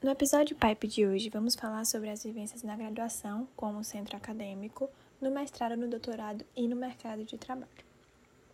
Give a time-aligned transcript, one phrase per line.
[0.00, 4.88] No episódio Pipe de hoje, vamos falar sobre as vivências na graduação, como centro acadêmico,
[5.20, 7.68] no mestrado, no doutorado e no mercado de trabalho.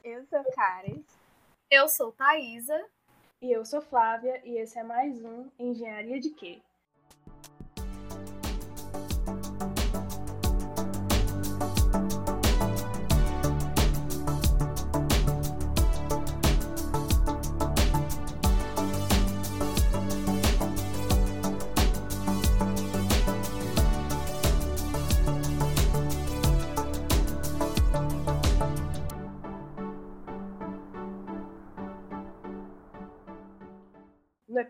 [0.03, 1.05] Eu sou Caris.
[1.71, 2.83] Eu sou Thaisa.
[3.43, 6.63] E eu sou Flávia, e esse é mais um Engenharia de Quê?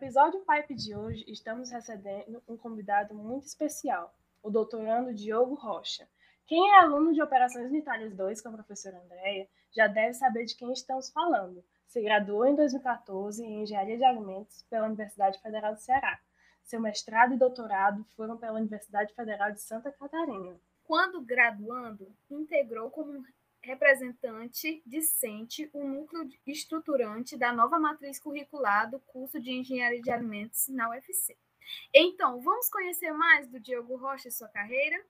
[0.04, 6.06] Episódio Pipe de hoje, estamos recebendo um convidado muito especial, o doutorando Diogo Rocha.
[6.46, 10.56] Quem é aluno de Operações Unitárias 2 com a professora Andréia já deve saber de
[10.56, 11.64] quem estamos falando.
[11.86, 16.20] Se graduou em 2014 em Engenharia de Alimentos pela Universidade Federal do Ceará.
[16.62, 20.60] Seu mestrado e doutorado foram pela Universidade Federal de Santa Catarina.
[20.84, 23.24] Quando graduando, integrou como
[23.64, 30.68] representante discente o núcleo estruturante da nova matriz curricular do curso de Engenharia de Alimentos
[30.68, 31.36] na UFC.
[31.92, 35.02] Então, vamos conhecer mais do Diego Rocha e sua carreira?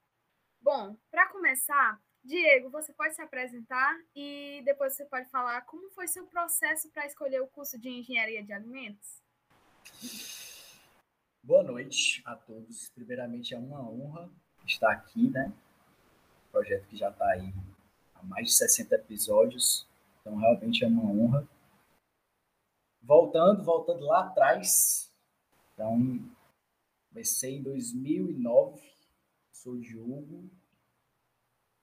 [0.60, 6.06] Bom, para começar, Diego, você pode se apresentar e depois você pode falar como foi
[6.06, 9.22] seu processo para escolher o curso de Engenharia de Alimentos?
[11.42, 12.88] Boa noite a todos.
[12.90, 14.30] Primeiramente, é uma honra
[14.64, 15.52] estar aqui, né?
[16.54, 17.52] projeto que já está aí
[18.26, 19.86] mais de 60 episódios,
[20.20, 21.48] então realmente é uma honra.
[23.02, 25.12] Voltando, voltando lá atrás,
[25.72, 26.18] então
[27.10, 28.80] comecei em 2009,
[29.52, 30.50] sou Diogo,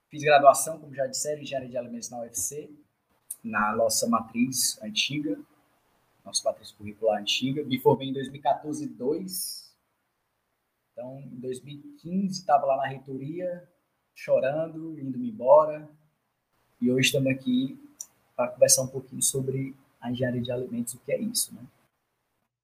[0.09, 2.69] fiz graduação, como já disseram, Engenharia de Alimentos na UFC,
[3.43, 5.39] na nossa matriz antiga,
[6.25, 9.75] nossa matriz curricular antiga, me formei em 2014 2,
[10.91, 13.67] então em 2015 estava lá na reitoria,
[14.13, 15.89] chorando, indo-me embora,
[16.81, 17.79] e hoje estamos aqui
[18.35, 21.63] para conversar um pouquinho sobre a engenharia de alimentos, o que é isso, né?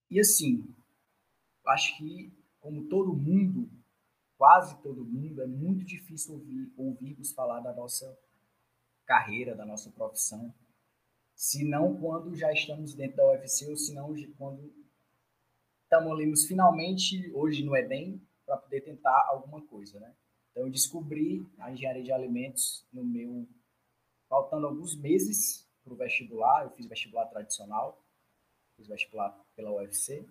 [0.09, 0.65] E assim,
[1.67, 3.69] acho que, como todo mundo,
[4.35, 8.17] quase todo mundo, é muito difícil ouvir, ouvirmos falar da nossa
[9.05, 10.51] carreira, da nossa profissão,
[11.35, 14.73] se não quando já estamos dentro da UFC, ou se não quando
[15.83, 20.11] estamos ali finalmente, hoje no Enem, para poder tentar alguma coisa, né?
[20.49, 23.47] Então, eu descobri a engenharia de alimentos no meu
[24.27, 28.03] faltando alguns meses para o vestibular, eu fiz vestibular tradicional,
[28.75, 30.27] fiz vestibular pela UFC,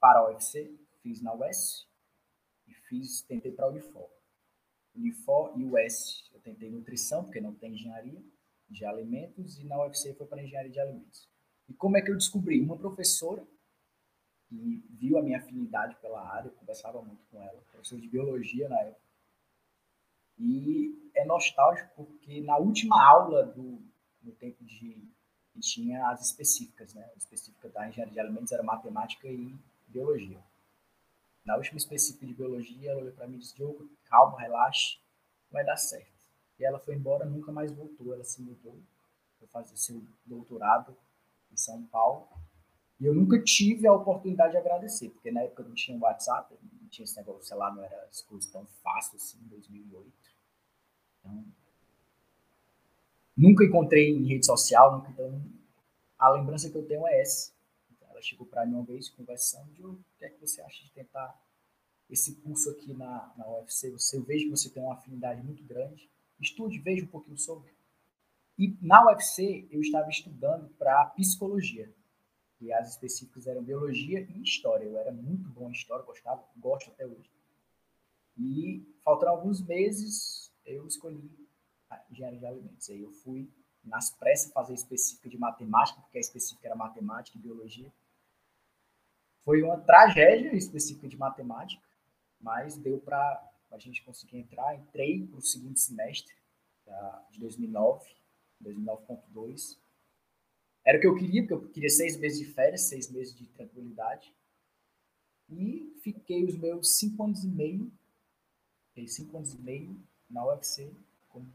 [0.00, 1.88] para a UFC, fiz na UES
[2.66, 4.10] e fiz, tentei para a Unifor.
[4.94, 8.22] Unifor e UES, eu tentei nutrição, porque não tem engenharia
[8.68, 11.30] de alimentos, e na UFC foi para engenharia de alimentos.
[11.68, 12.60] E como é que eu descobri?
[12.60, 13.46] Uma professora
[14.48, 18.68] que viu a minha afinidade pela área, eu conversava muito com ela, professora de biologia
[18.68, 19.05] na época,
[20.38, 23.80] e é nostálgico porque na última aula do
[24.22, 25.06] no tempo de
[25.60, 27.04] tinha as específicas, né?
[27.14, 29.54] A específica da engenharia de alimentos era matemática e
[29.88, 30.38] biologia.
[31.44, 34.98] Na última específica de biologia, ela olhou para mim e disse: Diogo, calma, relaxe,
[35.50, 36.12] vai dar certo.
[36.58, 38.12] E ela foi embora, nunca mais voltou.
[38.12, 38.78] Ela se mudou,
[39.38, 40.96] foi fazer seu doutorado
[41.52, 42.28] em São Paulo.
[42.98, 46.54] E eu nunca tive a oportunidade de agradecer, porque na época não tinha WhatsApp,
[46.96, 48.08] tinha esse negócio, sei lá, não era
[48.50, 50.12] tão fácil assim, em 2008.
[51.20, 51.44] Então,
[53.36, 55.42] nunca encontrei em rede social, nunca, então
[56.18, 57.52] a lembrança que eu tenho é essa.
[58.08, 61.38] Ela chegou para mim uma vez conversando, o que é que você acha de tentar
[62.08, 63.90] esse curso aqui na, na UFC?
[63.90, 66.08] Você, eu vejo que você tem uma afinidade muito grande.
[66.40, 67.74] Estude, veja um pouquinho sobre.
[68.58, 71.92] E na UFC eu estava estudando para psicologia.
[72.60, 74.84] E as específicas eram biologia e história.
[74.84, 77.30] Eu era muito bom em história, gostava, gosto até hoje.
[78.36, 81.30] E faltando alguns meses, eu escolhi
[82.10, 82.90] engenharia de alimentos.
[82.90, 83.50] Aí eu fui
[83.84, 87.92] nas pressas fazer específica de matemática, porque a específica era matemática e biologia.
[89.44, 91.86] Foi uma tragédia específica de matemática,
[92.40, 94.74] mas deu para a gente conseguir entrar.
[94.74, 96.34] Entrei para o segundo semestre
[97.30, 98.04] de 2009,
[98.62, 99.78] 2009.2.
[100.86, 103.44] Era o que eu queria, porque eu queria seis meses de férias, seis meses de
[103.48, 104.32] tranquilidade.
[105.50, 107.90] E fiquei os meus cinco anos e meio,
[108.88, 109.96] fiquei cinco anos e meio
[110.30, 110.88] na UFC
[111.28, 111.46] como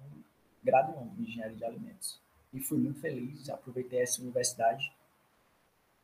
[0.62, 2.22] graduando em engenharia de alimentos.
[2.54, 4.94] E fui muito feliz, aproveitei essa universidade.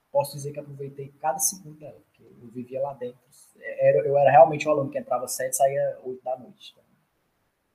[0.09, 3.19] Posso dizer que aproveitei cada segundo dela, porque eu vivia lá dentro.
[3.59, 6.71] Era, eu era realmente um aluno que entrava às sete e saía oito da noite.
[6.71, 6.83] Então,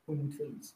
[0.07, 0.75] fui muito feliz.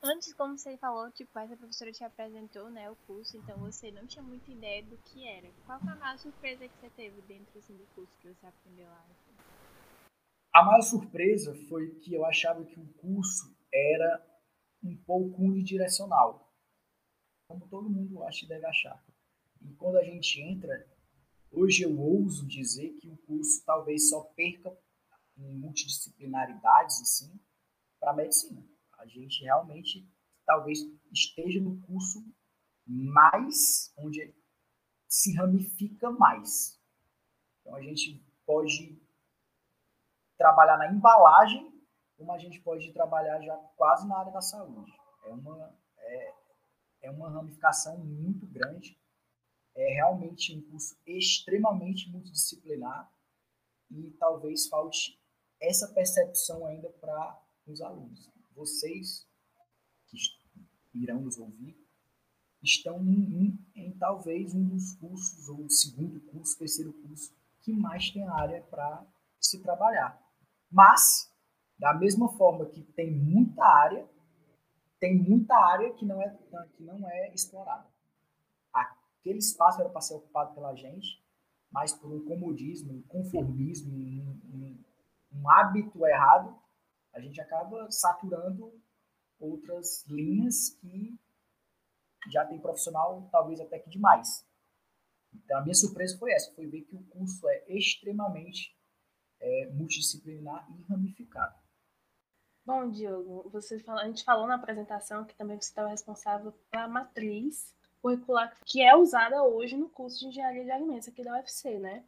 [0.00, 4.06] Antes, como você falou, tipo, essa professora te apresentou, né, o curso, então você não
[4.06, 5.50] tinha muita ideia do que era.
[5.66, 8.86] Qual foi a maior surpresa que você teve dentro assim, do curso que você aprendeu
[8.86, 9.04] lá?
[10.54, 14.24] A maior surpresa foi que eu achava que o curso era
[14.84, 16.54] um pouco unidirecional,
[17.48, 19.04] como todo mundo acha e deve achar.
[19.60, 20.88] E quando a gente entra,
[21.50, 24.78] hoje eu ouso dizer que o curso talvez só perca
[25.36, 27.36] em multidisciplinaridades assim
[27.98, 30.06] para medicina a gente realmente
[30.44, 30.80] talvez
[31.12, 32.24] esteja no curso
[32.86, 34.34] mais onde
[35.06, 36.80] se ramifica mais.
[37.60, 39.00] Então a gente pode
[40.36, 41.72] trabalhar na embalagem,
[42.16, 44.92] como a gente pode trabalhar já quase na área da saúde.
[45.24, 46.34] É uma, é,
[47.02, 48.98] é uma ramificação muito grande.
[49.74, 53.12] É realmente um curso extremamente multidisciplinar
[53.90, 55.20] e talvez falte
[55.60, 59.24] essa percepção ainda para os alunos vocês
[60.06, 60.18] que
[60.92, 61.78] irão nos ouvir
[62.62, 68.10] estão em, em, em talvez um dos cursos, ou segundo curso, terceiro curso, que mais
[68.10, 69.06] tem área para
[69.40, 70.20] se trabalhar.
[70.70, 71.32] Mas,
[71.78, 74.08] da mesma forma que tem muita área,
[74.98, 76.36] tem muita área que não é,
[76.76, 77.86] que não é explorada.
[78.72, 81.22] Aquele espaço era para ser ocupado pela gente,
[81.70, 84.84] mas por um comodismo, um conformismo, um, um,
[85.32, 86.58] um hábito errado,
[87.12, 88.72] a gente acaba saturando
[89.38, 91.18] outras linhas que
[92.30, 94.46] já tem profissional, talvez até que demais.
[95.32, 98.76] Então, a minha surpresa foi essa, foi ver que o curso é extremamente
[99.40, 101.54] é, multidisciplinar e ramificado.
[102.64, 106.88] Bom, Diogo, você fala, a gente falou na apresentação que também você estava responsável pela
[106.88, 111.78] matriz curricular que é usada hoje no curso de Engenharia de Alimentos aqui da UFC,
[111.78, 112.04] né?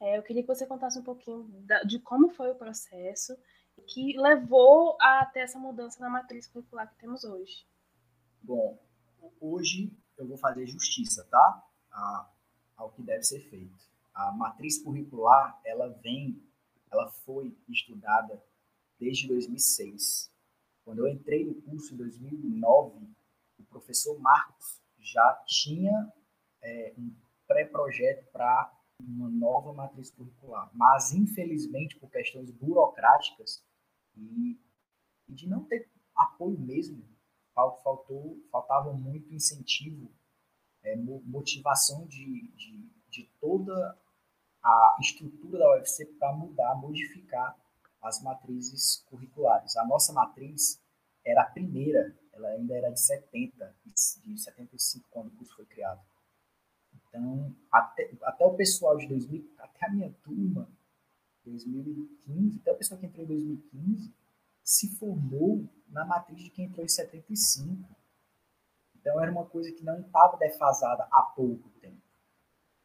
[0.00, 3.36] É, eu queria que você contasse um pouquinho da, de como foi o processo
[3.82, 7.66] que levou a ter essa mudança na matriz curricular que temos hoje?
[8.42, 8.78] Bom,
[9.40, 11.64] hoje eu vou fazer justiça, tá?
[11.90, 12.30] A,
[12.76, 13.76] ao que deve ser feito.
[14.14, 16.42] A matriz curricular, ela vem,
[16.90, 18.42] ela foi estudada
[18.98, 20.32] desde 2006.
[20.84, 23.08] Quando eu entrei no curso em 2009,
[23.58, 26.12] o professor Marcos já tinha
[26.62, 27.14] é, um
[27.46, 30.70] pré-projeto para uma nova matriz curricular.
[30.74, 33.62] Mas, infelizmente, por questões burocráticas,
[34.16, 34.58] e,
[35.28, 37.04] e de não ter apoio mesmo.
[37.54, 40.12] Faltou, faltava muito incentivo,
[40.82, 43.98] é, motivação de, de, de toda
[44.62, 47.56] a estrutura da UFC para mudar, modificar
[48.02, 49.74] as matrizes curriculares.
[49.78, 50.78] A nossa matriz
[51.24, 56.04] era a primeira, ela ainda era de 70, de 75 quando o curso foi criado.
[57.16, 60.68] Então, até, até o pessoal de 2000, até a minha turma,
[61.44, 64.14] 2015, até o pessoal que entrou em 2015
[64.62, 67.88] se formou na matriz de quem entrou em 75.
[68.96, 72.02] Então era uma coisa que não estava defasada há pouco tempo.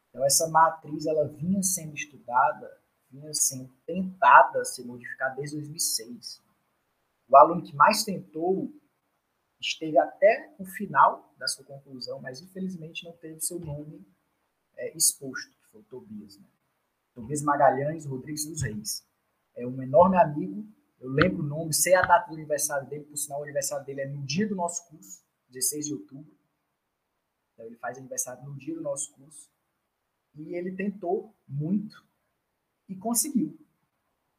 [0.10, 2.80] Então essa matriz ela vinha sendo estudada,
[3.10, 6.42] vinha sendo tentada ser modificada desde 2006.
[7.28, 8.72] O aluno que mais tentou
[9.60, 14.06] esteve até o final da sua conclusão, mas infelizmente não teve seu nome
[14.82, 16.38] é, exposto, que foi o Tobias.
[16.38, 16.46] Né?
[17.14, 19.06] Tobias Magalhães Rodrigues dos Reis.
[19.56, 20.68] É um enorme amigo,
[21.00, 24.02] eu lembro o nome, sei a data do aniversário dele, por sinal o aniversário dele
[24.02, 26.36] é no dia do nosso curso, 16 de outubro.
[27.54, 29.50] Então ele faz aniversário no dia do nosso curso.
[30.34, 32.06] E ele tentou muito
[32.88, 33.60] e conseguiu.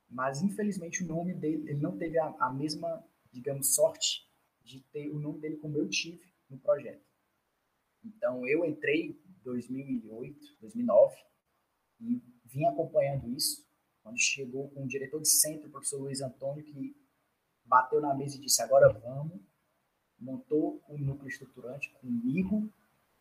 [0.09, 4.29] Mas infelizmente o nome dele, ele não teve a, a mesma, digamos, sorte
[4.63, 7.05] de ter o nome dele como eu tive no projeto.
[8.05, 11.17] Então eu entrei 2008, 2009
[12.01, 13.65] e vim acompanhando isso,
[14.03, 16.97] quando chegou com o diretor de centro, o professor Luiz Antônio, que
[17.65, 19.41] bateu na mesa e disse: agora vamos,
[20.19, 22.69] montou o um núcleo estruturante comigo,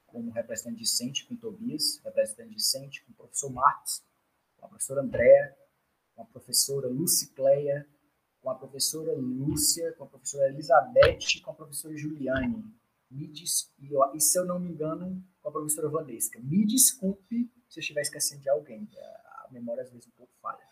[0.07, 4.03] como representante discente, com Tobias, representante discente, com o professor Marques,
[4.57, 5.57] com a professora Andréa,
[6.15, 7.87] com a professora Lucicleia,
[8.41, 12.65] com a professora Lúcia, com a professora Elizabeth, com a professora Juliane.
[13.09, 16.39] Me diz, e, e se eu não me engano, com a professora Vanesca.
[16.39, 18.87] Me desculpe se eu estiver esquecendo de alguém
[19.51, 20.65] memória às vezes um pouco falha.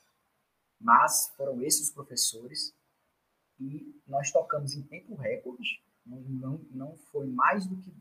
[0.79, 2.73] Mas foram esses os professores
[3.59, 7.93] e nós tocamos em tempo recorde, não, não, não foi mais do que,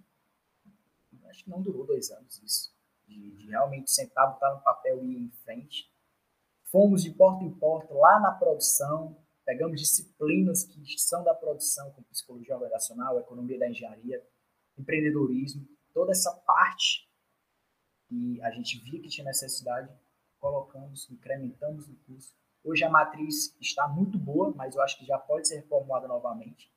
[1.28, 2.72] acho que não durou dois anos isso,
[3.06, 5.92] de, de realmente sentar, botar no papel e ir em frente.
[6.70, 12.06] Fomos de porta em porta, lá na produção, pegamos disciplinas que são da produção, como
[12.06, 14.24] psicologia organizacional, economia da engenharia,
[14.76, 17.08] empreendedorismo, toda essa parte
[18.08, 19.92] que a gente via que tinha necessidade,
[20.38, 22.34] colocamos, incrementamos no curso.
[22.64, 26.72] Hoje a matriz está muito boa, mas eu acho que já pode ser reformulada novamente.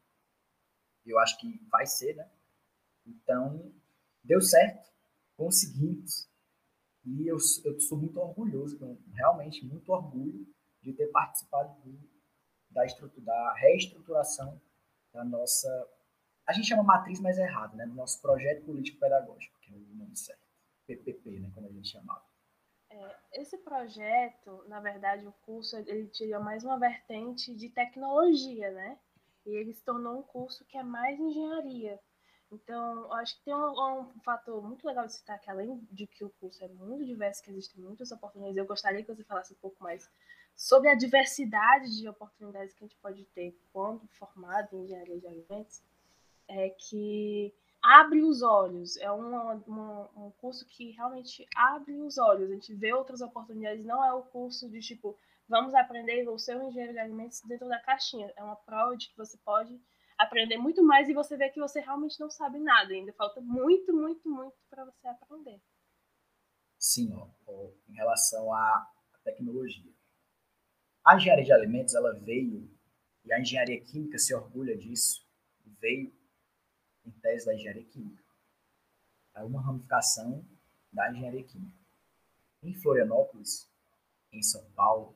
[1.06, 2.30] eu acho que vai ser, né?
[3.06, 3.74] Então,
[4.24, 4.92] deu certo,
[5.36, 6.30] conseguimos.
[7.04, 8.78] E eu, eu sou muito orgulhoso,
[9.14, 10.48] realmente muito orgulho
[10.82, 12.00] de ter participado do,
[12.70, 12.84] da,
[13.18, 14.62] da reestruturação
[15.12, 15.70] da nossa.
[16.46, 17.86] A gente chama matriz, mas é errado, né?
[17.86, 20.42] Do nosso projeto político pedagógico, que é o nome certo.
[20.88, 21.52] PPP, né?
[21.54, 22.24] Como a gente chamava.
[22.90, 29.00] É, esse projeto, na verdade, o curso ele tinha mais uma vertente de tecnologia, né?
[29.46, 32.00] E ele se tornou um curso que é mais engenharia.
[32.52, 36.06] Então, eu acho que tem um, um, fator muito legal de citar que além de
[36.06, 39.54] que o curso é muito diverso, que existem muitas oportunidades, eu gostaria que você falasse
[39.54, 40.10] um pouco mais
[40.54, 45.28] sobre a diversidade de oportunidades que a gente pode ter quando formado em engenharia de
[45.28, 45.82] alimentos,
[46.52, 52.50] é que abre os olhos, é um, um, um curso que realmente abre os olhos,
[52.50, 55.18] a gente vê outras oportunidades, não é o curso de tipo,
[55.48, 59.18] vamos aprender o seu engenheiro de alimentos dentro da caixinha, é uma prova de que
[59.18, 59.82] você pode
[60.18, 63.12] aprender muito mais e você vê que você realmente não sabe nada, ainda.
[63.14, 65.60] Falta muito, muito, muito para você aprender.
[66.78, 68.88] Sim, ó, ó, em relação à
[69.24, 69.92] tecnologia.
[71.04, 72.70] A engenharia de alimentos, ela veio,
[73.26, 75.26] e a engenharia química se orgulha disso,
[75.80, 76.14] veio
[77.20, 78.24] tese da engenharia química.
[79.36, 80.46] É uma ramificação
[80.92, 81.78] da engenharia química.
[82.64, 83.70] Em Florianópolis,
[84.32, 85.16] em São Paulo,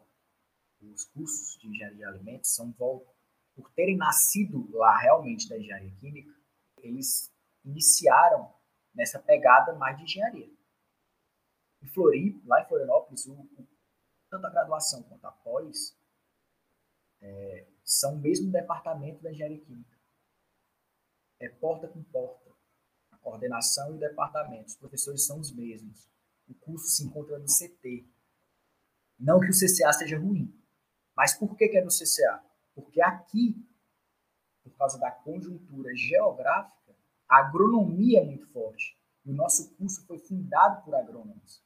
[0.81, 6.33] os cursos de engenharia de alimentos são por terem nascido lá realmente da engenharia química,
[6.79, 7.31] eles
[7.63, 8.53] iniciaram
[8.93, 10.49] nessa pegada mais de engenharia.
[11.81, 13.67] Em Floripa, lá em Florianópolis, o, o
[14.29, 15.97] tanto a graduação quanto a pós,
[17.21, 19.94] é, são o mesmo departamento da engenharia química.
[21.45, 22.51] É porta com porta.
[23.11, 24.65] A coordenação e o departamento.
[24.65, 26.09] Os professores são os mesmos.
[26.47, 28.03] O curso se encontra no CT.
[29.19, 30.51] Não que o CCA seja ruim.
[31.15, 32.43] Mas por que, que é no CCA?
[32.73, 33.63] Porque aqui,
[34.63, 36.95] por causa da conjuntura geográfica,
[37.29, 38.97] a agronomia é muito forte.
[39.23, 41.63] E o nosso curso foi fundado por agrônomos.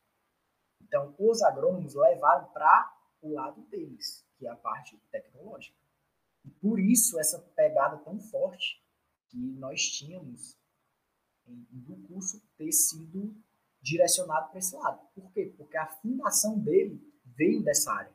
[0.82, 5.78] Então, os agrônomos levaram para o lado deles, que é a parte tecnológica.
[6.44, 8.82] E por isso essa pegada tão forte
[9.30, 10.58] que nós tínhamos
[11.46, 13.36] do curso ter sido
[13.82, 15.08] direcionado para esse lado.
[15.16, 15.54] Por quê?
[15.58, 18.14] Porque a fundação dele veio dessa área.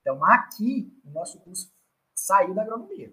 [0.00, 1.72] Então, aqui, o nosso curso
[2.14, 3.12] saiu da agronomia.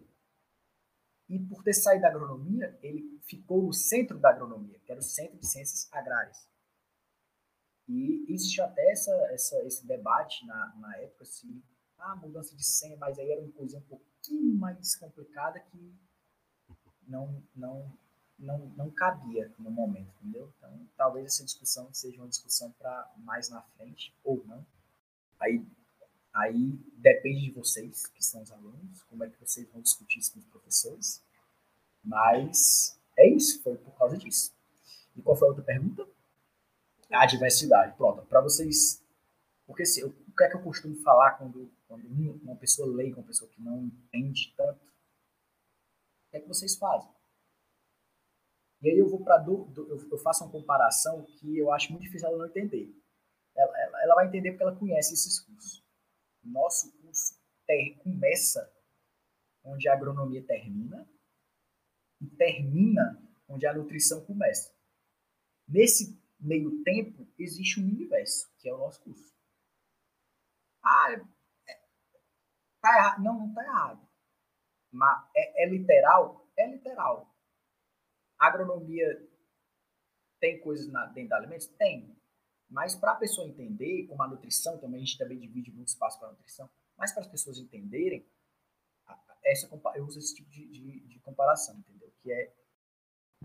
[1.30, 5.04] E por ter saído da agronomia, ele ficou no centro da agronomia, que era o
[5.04, 6.48] Centro de Ciências Agrárias.
[7.88, 11.64] E existiu até essa, essa, esse debate na, na época se
[11.98, 15.96] a mudança de senha, mas aí era uma coisa um pouquinho mais complicada que
[17.08, 17.92] não, não,
[18.38, 20.52] não, não cabia no momento, entendeu?
[20.58, 24.66] Então, talvez essa discussão seja uma discussão para mais na frente, ou não.
[25.40, 25.66] Aí,
[26.34, 30.34] aí depende de vocês, que são os alunos, como é que vocês vão discutir isso
[30.34, 31.24] com os professores.
[32.04, 34.54] Mas é isso, foi por causa disso.
[35.16, 36.08] E qual foi a outra pergunta?
[37.14, 37.96] a diversidade.
[37.96, 39.02] Pronto, para vocês.
[39.66, 42.06] Porque assim, o que é que eu costumo falar quando, quando
[42.44, 44.93] uma pessoa lê, uma pessoa que não entende tanto?
[46.34, 47.08] Que é que vocês fazem?
[48.82, 52.40] E aí eu vou para eu faço uma comparação que eu acho muito difícil ela
[52.40, 52.92] não entender.
[53.56, 55.86] Ela, ela, ela vai entender porque ela conhece esses cursos.
[56.44, 58.68] Nosso curso ter, começa
[59.64, 61.08] onde a agronomia termina
[62.20, 64.76] e termina onde a nutrição começa.
[65.68, 69.32] Nesse meio tempo, existe um universo, que é o nosso curso.
[70.84, 71.12] Ah,
[71.70, 71.80] é,
[72.82, 73.22] tá errado.
[73.22, 74.13] Não, não está errado.
[74.94, 76.48] Mas é, é, literal?
[76.56, 77.36] É literal.
[78.40, 79.28] Agronomia
[80.40, 81.68] tem coisas na, dentro da alimentos?
[81.68, 82.16] Tem.
[82.70, 86.20] Mas para a pessoa entender, como a nutrição também, a gente também divide muito espaço
[86.20, 88.26] para a nutrição, mas para as pessoas entenderem,
[89.44, 92.12] essa, eu uso esse tipo de, de, de comparação, entendeu?
[92.22, 92.54] Que é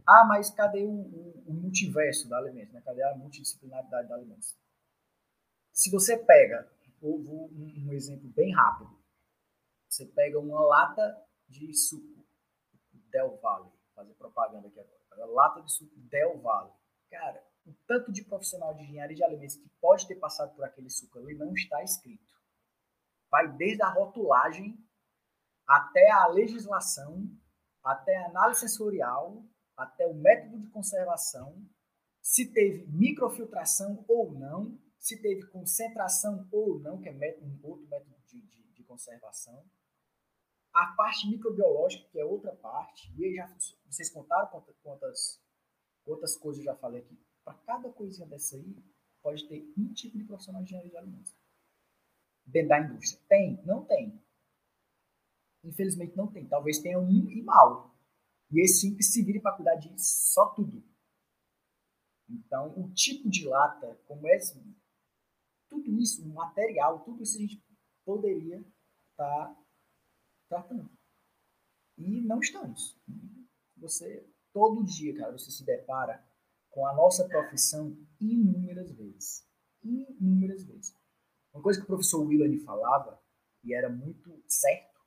[0.06, 2.72] ah, mas cadê o, o, o multiverso da alimentos?
[2.72, 2.80] Né?
[2.82, 4.56] Cadê a multidisciplinaridade da alimentos?
[5.72, 8.96] Se você pega, vou, um, um exemplo bem rápido.
[9.88, 12.26] Você pega uma lata de suco
[12.92, 14.98] Del Valle, fazer propaganda aqui agora.
[15.32, 16.72] Lata de suco Del Valle.
[17.10, 20.90] Cara, o tanto de profissional de engenharia de alimentos que pode ter passado por aquele
[20.90, 22.26] suco ali não está escrito.
[23.30, 24.78] Vai desde a rotulagem
[25.66, 27.28] até a legislação,
[27.82, 29.44] até a análise sensorial,
[29.76, 31.54] até o método de conservação,
[32.20, 38.16] se teve microfiltração ou não, se teve concentração ou não, que é um outro método
[38.26, 39.64] de, de, de, conservação,
[40.82, 43.46] a parte microbiológica, que é outra parte, e aí já
[43.86, 44.48] vocês contaram
[44.82, 45.42] quantas,
[46.04, 47.18] quantas, coisas eu já falei aqui.
[47.44, 48.76] Para cada coisinha dessa aí,
[49.22, 51.36] pode ter um tipo de profissional de engenharia de alimentos.
[52.44, 53.22] Dentro da indústria.
[53.28, 53.62] Tem?
[53.64, 54.22] Não tem.
[55.64, 56.46] Infelizmente não tem.
[56.46, 57.94] Talvez tenha um e mal
[58.50, 60.82] e esse um que se vire para cuidar de só tudo.
[62.28, 64.38] Então, o tipo de lata, como é
[65.68, 67.62] tudo isso, o material, tudo isso a gente
[68.04, 68.58] poderia
[69.10, 69.67] estar tá
[70.48, 70.90] tratando.
[71.96, 72.98] E não estamos.
[73.76, 76.24] Você, todo dia, cara, você se depara
[76.70, 79.46] com a nossa profissão inúmeras vezes.
[79.82, 80.94] Inúmeras vezes.
[81.52, 83.20] Uma coisa que o professor Willan falava,
[83.64, 84.98] e era muito certo,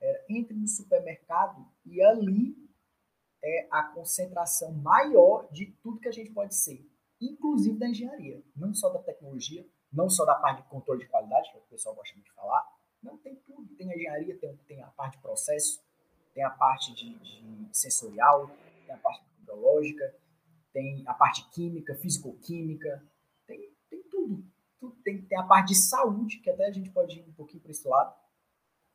[0.00, 2.56] era entre no supermercado e ali
[3.42, 6.88] é a concentração maior de tudo que a gente pode ser,
[7.20, 11.50] inclusive da engenharia, não só da tecnologia, não só da parte de controle de qualidade,
[11.50, 12.77] que é o pessoal gosta muito de falar,
[13.08, 15.82] não tem tudo, tem engenharia, tem, tem a parte de processo,
[16.34, 18.48] tem a parte de, de sensorial,
[18.86, 20.14] tem a parte biológica,
[20.72, 23.02] tem a parte química, físico-química,
[23.46, 24.44] tem, tem tudo.
[24.78, 24.96] tudo.
[25.02, 27.70] Tem, tem a parte de saúde, que até a gente pode ir um pouquinho para
[27.70, 28.14] esse lado.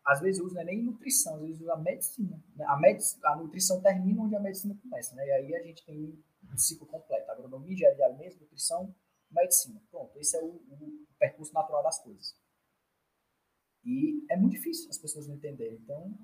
[0.05, 2.43] Às vezes usa não é nem nutrição, às vezes usa a medicina.
[2.55, 2.65] Né?
[2.67, 5.25] A, medic, a nutrição termina onde a medicina começa, né?
[5.25, 7.31] E aí a gente tem um ciclo completo.
[7.31, 8.93] Agronomia, engenharia alimentos, nutrição,
[9.31, 9.81] medicina.
[9.89, 12.35] Pronto, esse é o, o percurso natural das coisas.
[13.83, 15.77] E é muito difícil as pessoas não entenderem.
[15.77, 16.17] Então,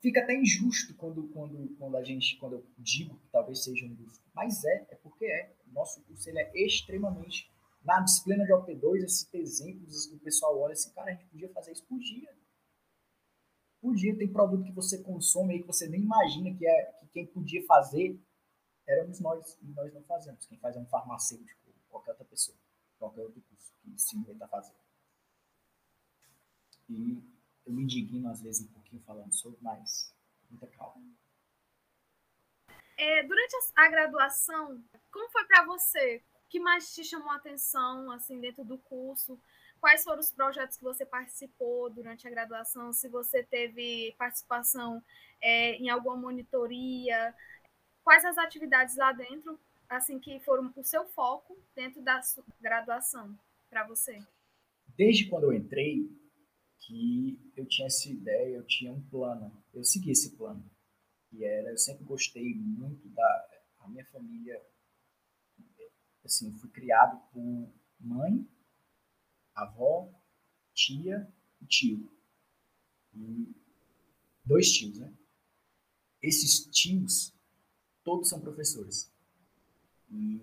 [0.00, 4.24] fica até injusto quando, quando, quando a gente, quando eu digo que talvez seja injusto.
[4.34, 5.56] Mas é, é porque é.
[5.66, 7.50] O nosso curso ele é extremamente.
[7.82, 11.48] Na disciplina de OP2, eu citei exemplos o pessoal olha assim, cara, a gente podia
[11.52, 12.36] fazer isso por dia.
[13.80, 17.06] Por dia tem produto que você consome aí que você nem imagina que, é, que
[17.08, 18.20] quem podia fazer
[18.88, 20.46] éramos nós, e nós não fazemos.
[20.46, 22.56] Quem faz é um farmacêutico, qualquer outra pessoa,
[22.98, 24.74] qualquer outro curso que se inventa fazer.
[26.88, 27.22] E
[27.64, 30.14] eu me indigno às vezes um pouquinho falando sobre, mas
[30.50, 31.02] muita calma.
[32.96, 36.22] É, durante a, graduação, como foi para você?
[36.46, 39.38] O que mais te chamou a atenção assim dentro do curso?
[39.80, 42.92] Quais foram os projetos que você participou durante a graduação?
[42.92, 45.02] Se você teve participação
[45.40, 47.34] é, em alguma monitoria?
[48.02, 52.20] Quais as atividades lá dentro, assim, que foram o seu foco dentro da
[52.60, 53.38] graduação
[53.68, 54.22] para você?
[54.96, 56.08] Desde quando eu entrei,
[56.86, 60.64] que eu tinha essa ideia, eu tinha um plano, eu segui esse plano.
[61.32, 64.60] E era, eu sempre gostei muito da a minha família,
[66.24, 68.48] assim, fui criado por mãe,
[69.54, 70.12] avó,
[70.74, 72.10] tia e tio.
[73.14, 73.54] E
[74.44, 75.12] dois tios, né?
[76.20, 77.32] Esses tios,
[78.02, 79.12] todos são professores.
[80.10, 80.40] E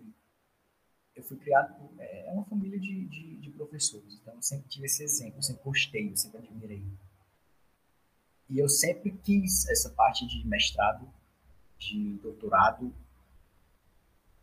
[1.16, 4.68] eu fui criado por, é, é uma família de, de, de, professores, então eu sempre
[4.68, 6.84] tive esse exemplo, eu sempre gostei, eu sempre admirei.
[8.50, 11.08] E eu sempre quis essa parte de mestrado,
[11.78, 12.94] de doutorado,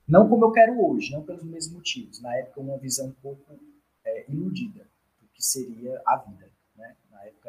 [0.06, 2.20] não como eu quero hoje, não pelos mesmos motivos.
[2.20, 3.58] Na época, uma visão um pouco
[4.04, 4.88] é, iludida
[5.20, 6.50] do que seria a vida.
[6.74, 6.96] Né?
[7.10, 7.48] Na época,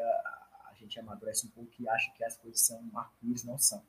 [0.70, 3.82] a gente amadurece um pouco e acha que as coisas são arco-íris, não são.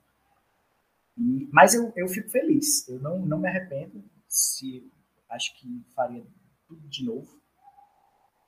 [1.16, 4.90] E, mas eu, eu fico feliz, eu não, não me arrependo se
[5.34, 6.24] acho que faria
[6.66, 7.40] tudo de novo.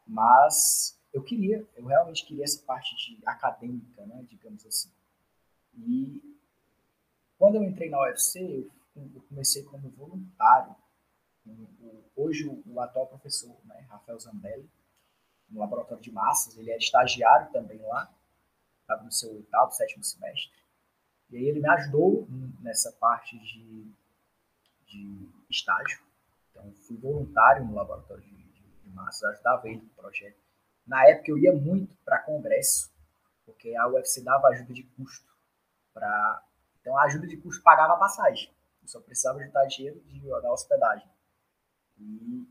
[0.07, 4.90] Mas eu queria, eu realmente queria essa parte de acadêmica, né, digamos assim.
[5.75, 6.22] E
[7.38, 10.75] quando eu entrei na UFC, eu, comecei como voluntário.
[12.14, 14.68] Hoje o, atual professor, né, Rafael Zambelli,
[15.49, 18.12] no laboratório de massas, ele era estagiário também lá,
[18.81, 20.51] estava no seu oitavo, sétimo semestre.
[21.31, 22.27] E aí ele me ajudou
[22.61, 23.87] nessa parte de,
[24.87, 26.05] de estágio.
[26.56, 28.34] Então, fui voluntário no laboratório de,
[28.82, 30.38] de, massas, ajudava ele no projeto.
[30.86, 32.90] Na época, eu ia muito para congresso,
[33.44, 35.30] porque a UFC dava ajuda de custo.
[35.92, 36.42] Pra...
[36.80, 38.50] Então, a ajuda de custo pagava a passagem.
[38.80, 41.08] Eu só precisava juntar dinheiro de, da hospedagem.
[41.98, 42.48] E,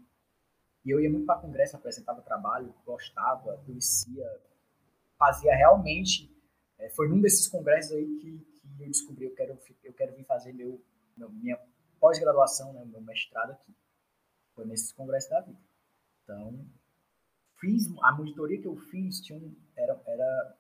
[0.84, 4.30] e eu ia muito para congresso, apresentava trabalho, gostava, conhecia,
[5.18, 6.32] fazia realmente.
[6.78, 10.26] É, foi num desses congressos aí que, que eu descobri eu quero eu quero vir
[10.26, 10.84] fazer meu,
[11.16, 11.58] meu minha
[12.00, 13.74] pós-graduação, né, meu mestrado aqui.
[14.56, 15.60] Foi nesses congressos da vida.
[16.24, 16.66] Então,
[17.60, 20.58] fiz a monitoria que eu fiz tinha um, era, era,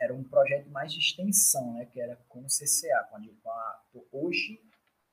[0.00, 4.62] era um projeto mais de extensão, né, que era com o CCA, com a, hoje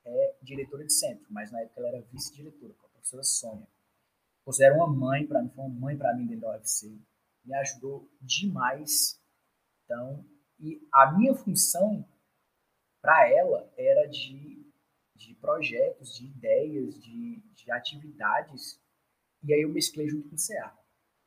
[0.06, 3.68] é diretora de centro, mas na época ela era vice-diretora, com a professora Sônia.
[4.46, 6.98] Considero uma mãe para mim, foi uma mãe para mim dentro da UFC,
[7.44, 9.20] me ajudou demais.
[9.84, 10.26] Então,
[10.60, 12.08] e a minha função
[13.02, 14.59] para ela era de
[15.20, 18.82] de projetos, de ideias, de, de atividades,
[19.44, 20.78] e aí eu mesclei junto com o CA,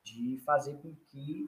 [0.02, 1.46] de fazer com que,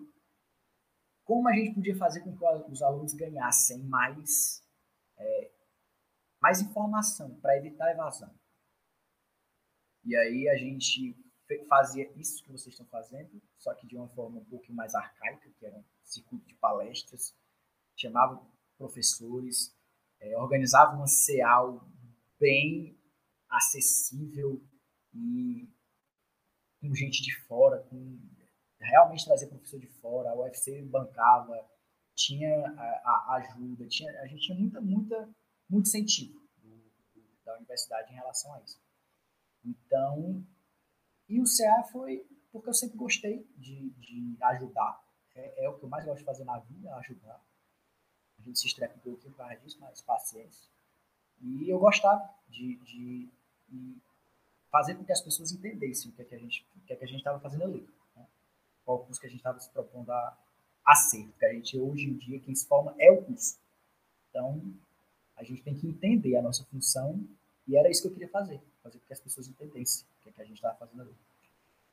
[1.24, 4.62] como a gente podia fazer com que os alunos ganhassem mais,
[5.16, 5.50] é,
[6.40, 8.32] mais informação para evitar evasão.
[10.04, 11.16] E aí a gente
[11.66, 15.50] fazia isso que vocês estão fazendo, só que de uma forma um pouco mais arcaica,
[15.58, 17.34] que era um circuito de palestras,
[17.96, 19.74] chamava professores,
[20.20, 21.86] é, organizava uma CEAL
[22.44, 22.94] bem
[23.48, 24.62] acessível
[25.14, 25.66] e
[26.78, 28.20] com gente de fora, com
[28.78, 31.66] realmente trazer professor de fora, a UFC bancava,
[32.14, 35.34] tinha a, a ajuda, tinha, a gente tinha muita, muita,
[35.70, 36.68] muito incentivo do,
[37.14, 38.78] do, da universidade em relação a isso.
[39.64, 40.46] Então,
[41.26, 45.02] e o CA foi porque eu sempre gostei de, de ajudar.
[45.34, 47.42] É, é, o que eu mais gosto de fazer na vida, ajudar.
[48.38, 50.73] A gente se estrepa um pouquinho por causa disso, mas paciência.
[51.44, 53.28] E eu gostava de, de,
[54.70, 56.96] fazer com que as pessoas entendessem o que, é que a gente o que, é
[56.96, 57.86] que a gente estava fazendo ali.
[58.16, 58.26] Né?
[58.84, 60.36] Qual o curso que a gente estava se propondo a,
[60.84, 61.24] a ser.
[61.28, 63.56] Porque a gente, hoje em dia, quem se forma é o curso.
[64.30, 64.60] Então,
[65.36, 67.24] a gente tem que entender a nossa função
[67.68, 68.60] e era isso que eu queria fazer.
[68.82, 71.14] Fazer com que as pessoas entendessem o que, é que a gente estava fazendo ali.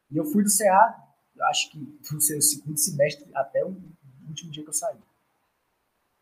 [0.09, 1.07] E eu fui do CA,
[1.49, 3.75] acho que do seu segundo semestre até o
[4.27, 4.97] último dia que eu saí.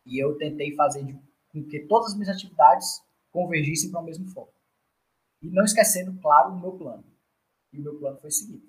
[0.04, 1.18] E eu tentei fazer de,
[1.52, 4.54] com que todas as minhas atividades convergissem para o mesmo foco.
[5.42, 7.04] E não esquecendo, claro, o meu plano.
[7.72, 8.66] E o meu plano foi seguido.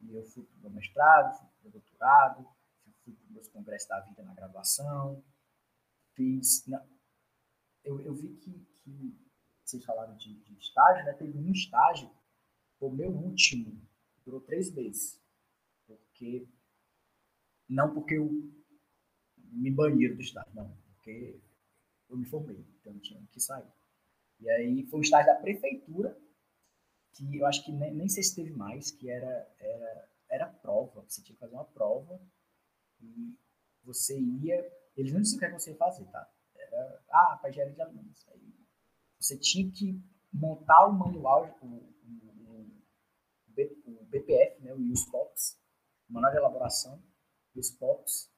[0.00, 2.48] E eu fui para o meu mestrado, fui para o meu doutorado,
[3.04, 5.24] fui para os meus congressos da vida na graduação,
[6.14, 6.64] fiz.
[6.66, 6.86] Não,
[7.82, 9.18] eu, eu vi que, que
[9.64, 11.12] vocês falaram de, de estágio, né?
[11.14, 12.10] Teve um estágio,
[12.80, 13.80] o meu último,
[14.24, 15.20] durou três meses.
[15.86, 16.48] Porque.
[17.68, 18.30] Não porque eu
[19.36, 20.74] me baniram do estágio, não.
[20.94, 21.40] Porque
[22.08, 23.70] eu me formei, então eu tinha que sair.
[24.40, 26.18] E aí foi um estágio da prefeitura,
[27.14, 31.02] que eu acho que nem, nem sei se teve mais, que era, era, era prova.
[31.02, 32.20] Você tinha que fazer uma prova
[33.00, 33.36] e
[33.82, 34.72] você ia.
[34.96, 36.30] Eles não diziam o que você ia fazer, tá?
[36.54, 38.28] Era, ah, para engenharia de alunos.
[38.28, 38.54] Aí
[39.18, 40.00] você tinha que
[40.32, 42.82] montar o manual, o, o,
[43.86, 45.58] o BPF, né, o USPOPs,
[46.08, 47.02] o manual de elaboração
[47.54, 48.32] dos POPs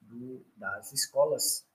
[0.56, 1.68] das escolas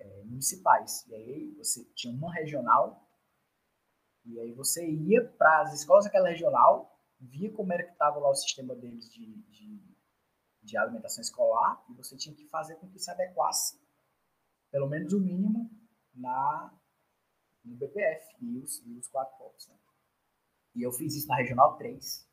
[0.00, 1.06] é, municipais.
[1.06, 3.08] E aí você tinha uma regional,
[4.24, 8.30] e aí você ia para as escolas daquela regional, via como era que estava lá
[8.30, 9.80] o sistema deles de, de,
[10.62, 13.78] de, alimentação escolar, e você tinha que fazer com que se adequasse,
[14.70, 15.70] pelo menos o mínimo,
[16.14, 16.74] na,
[17.64, 19.68] no BPF e os, e os quatro POPs.
[19.68, 19.76] Né?
[20.74, 22.28] E eu fiz isso na Regional 3,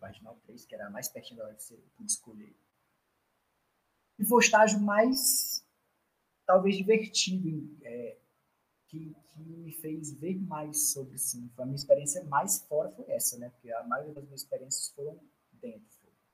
[0.00, 2.54] a Regional 3, que era mais pertinho da UFC, eu pude escolher.
[4.18, 5.66] E foi o estágio mais,
[6.46, 8.16] talvez, divertido, é,
[8.88, 11.50] que, que me fez ver mais sobre sim.
[11.58, 13.50] A minha experiência mais fora foi essa, né?
[13.50, 15.18] Porque a maioria das minhas experiências foram
[15.52, 15.86] dentro,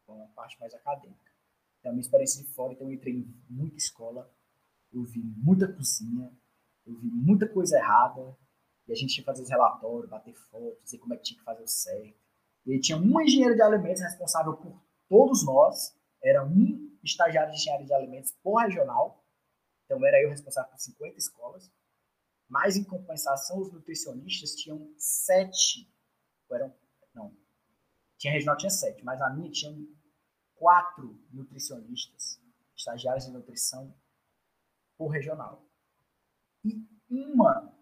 [0.04, 1.30] foi uma parte mais acadêmica.
[1.78, 4.30] Então, a minha experiência de fora, então eu entrei em muita escola,
[4.92, 6.30] eu vi muita cozinha,
[6.86, 8.36] eu vi muita coisa errada,
[8.86, 11.38] e a gente tinha que fazer os relatórios, bater fotos, dizer como é que tinha
[11.38, 12.18] que fazer o certo.
[12.66, 17.58] E aí tinha uma engenheira de alimentos responsável por todos nós, era um estagiário de
[17.58, 19.19] engenharia de alimentos por regional,
[19.90, 21.68] então era eu responsável por 50 escolas,
[22.48, 25.92] mas, em compensação, os nutricionistas tinham sete.
[26.50, 26.72] Eram,
[27.12, 27.36] não.
[28.16, 29.72] Tinha regional, tinha sete, mas a minha tinha
[30.54, 32.40] quatro nutricionistas,
[32.76, 33.92] estagiários de nutrição
[34.96, 35.64] por regional.
[36.64, 37.76] E uma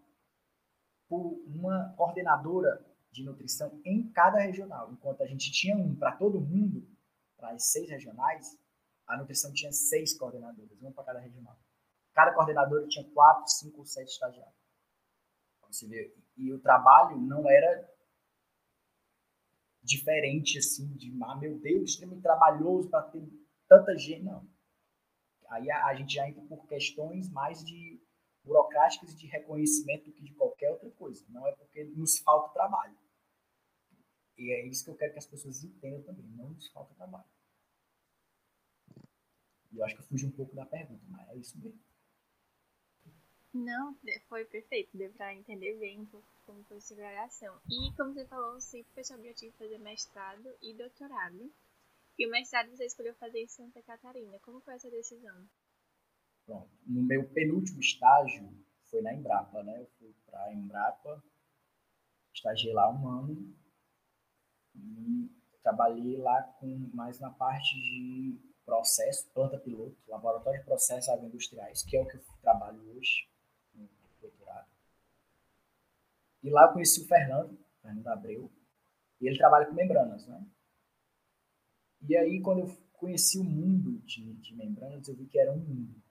[1.07, 4.91] por uma coordenadora de nutrição em cada regional.
[4.91, 6.87] Enquanto a gente tinha um para todo mundo,
[7.35, 8.57] para as seis regionais,
[9.07, 11.59] a nutrição tinha seis coordenadoras, uma para cada regional.
[12.19, 14.53] Cada coordenadora tinha quatro, cinco ou sete estagiários.
[15.69, 17.89] Você vê, e o trabalho não era
[19.81, 23.25] diferente assim, de, ah, meu Deus, extremamente trabalhoso para ter
[23.69, 24.23] tanta gente.
[24.23, 24.45] Não.
[25.47, 28.03] Aí a, a, gente já entra por questões mais de
[28.43, 31.25] burocráticas de reconhecimento do que de qualquer outra coisa.
[31.29, 32.97] Não é porque nos falta trabalho.
[34.37, 36.25] E é isso que eu quero que as pessoas entendam também.
[36.31, 37.29] Não nos falta trabalho.
[39.71, 41.88] E eu acho que eu fugi um pouco da pergunta, mas é isso mesmo.
[43.53, 44.97] Não, foi perfeito.
[44.97, 46.05] Deu pra entender bem
[46.45, 47.59] como foi a graduação.
[47.69, 51.51] E como você falou, sempre foi seu objetivo fazer mestrado e doutorado.
[52.17, 54.37] E o mestrado você escolheu fazer em Santa Catarina.
[54.39, 55.47] Como foi essa decisão?
[56.45, 56.69] Pronto.
[56.85, 58.51] No meu penúltimo estágio
[58.89, 59.81] foi na Embrapa, né?
[59.81, 61.23] Eu fui para a Embrapa,
[62.33, 63.55] estagiei lá um ano
[64.75, 65.29] e
[65.61, 71.97] trabalhei lá com mais na parte de processo, planta piloto, laboratório de processos agroindustriais, que
[71.97, 73.27] é o que eu trabalho hoje.
[76.41, 78.51] E lá eu conheci o Fernando, Fernando Abreu,
[79.21, 80.45] e ele trabalha com membranas, né?
[82.01, 85.59] E aí, quando eu conheci o mundo de, de membranas, eu vi que era um
[85.59, 86.01] mundo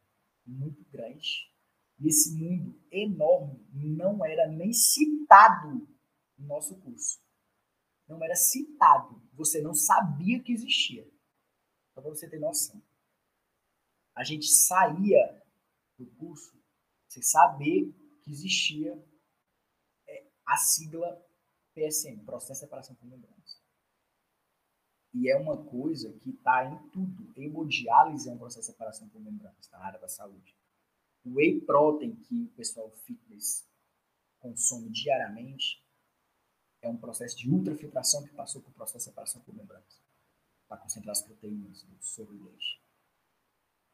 [0.47, 1.51] muito grande.
[1.99, 5.88] E esse mundo enorme não era nem citado
[6.37, 7.21] no nosso curso.
[8.07, 9.21] Não era citado.
[9.33, 11.07] Você não sabia que existia.
[11.95, 12.83] Só para você ter noção.
[14.14, 15.43] A gente saía
[15.97, 16.57] do curso
[17.09, 19.01] Você saber que existia
[20.49, 21.23] a sigla
[21.75, 23.59] PSM, Processo de Separação por Membrança.
[25.15, 27.33] E é uma coisa que está em tudo.
[27.37, 30.57] Hemodiálise é um processo de separação por membrança na área da saúde.
[31.25, 33.67] O whey protein que o pessoal fitness
[34.39, 35.85] consome diariamente
[36.83, 39.99] é um processo de ultrafiltração que passou por processo de separação por membrança
[40.69, 42.81] para concentrar as proteínas do soro e leite.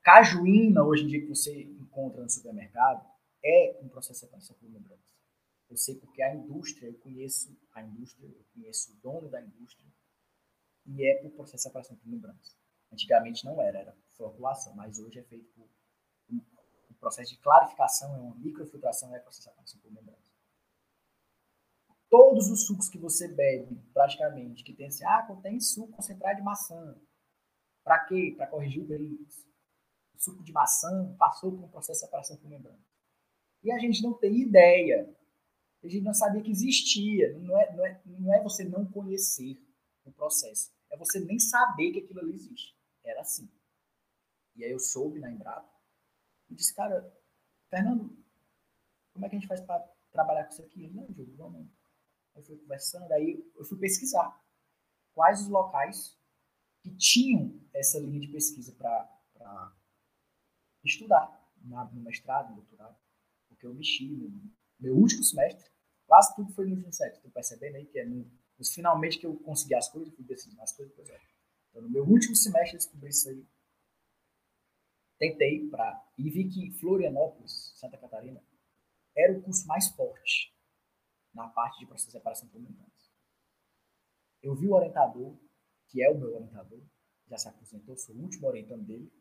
[0.03, 3.09] Cajuína, hoje em dia, que você encontra no supermercado,
[3.43, 5.03] é um processo de separação por membrança.
[5.75, 9.85] Eu sei porque a indústria, eu conheço a indústria, eu conheço o dono da indústria,
[10.87, 12.57] e é por processo de separação por membrança.
[12.93, 15.69] Antigamente não era, era floculação, mas hoje é feito por
[16.31, 20.33] um processo de clarificação, é uma microfiltração, é processo de separação por membrança.
[22.09, 26.45] Todos os sucos que você bebe, praticamente, que tem assim, ah, contém suco concentrado de
[26.45, 26.97] maçã.
[27.83, 28.33] Para quê?
[28.37, 29.45] Para corrigir o brilhos.
[30.15, 32.87] O suco de maçã passou por um processo de separação por membrança.
[33.65, 35.13] E a gente não tem ideia.
[35.85, 37.39] A gente não sabia que existia.
[37.39, 39.61] Não é, não é, não é você não conhecer
[40.05, 42.77] o processo é você nem saber que aquilo ali existe.
[43.05, 43.51] Era assim.
[44.55, 45.69] E aí eu soube na Embrapa
[46.49, 47.13] e disse, cara,
[47.69, 48.17] Fernando,
[49.13, 49.81] como é que a gente faz para
[50.13, 50.85] trabalhar com isso aqui?
[50.85, 51.69] Ele, não, Diogo, vamos.
[52.35, 54.41] Eu fui conversando, aí eu fui pesquisar
[55.13, 56.19] quais os locais
[56.81, 59.77] que tinham essa linha de pesquisa para
[60.85, 62.97] estudar no mestrado, no doutorado,
[63.49, 65.71] porque eu mexi no meu último semestre,
[66.15, 68.25] quase tudo foi no 27, estou percebendo aí que é no
[68.57, 71.21] mas finalmente que eu consegui as coisas, fui decidir as coisas, pois é.
[71.71, 73.45] Então, no meu último semestre, eu descobri isso aí.
[75.19, 76.09] Tentei para.
[76.17, 78.41] E vi que Florianópolis, Santa Catarina,
[79.17, 80.57] era o curso mais forte
[81.35, 83.11] na parte de processo de separação por membrança.
[84.41, 85.37] Eu vi o orientador,
[85.89, 86.81] que é o meu orientador,
[87.27, 89.13] já se aposentou, sou o último orientando dele.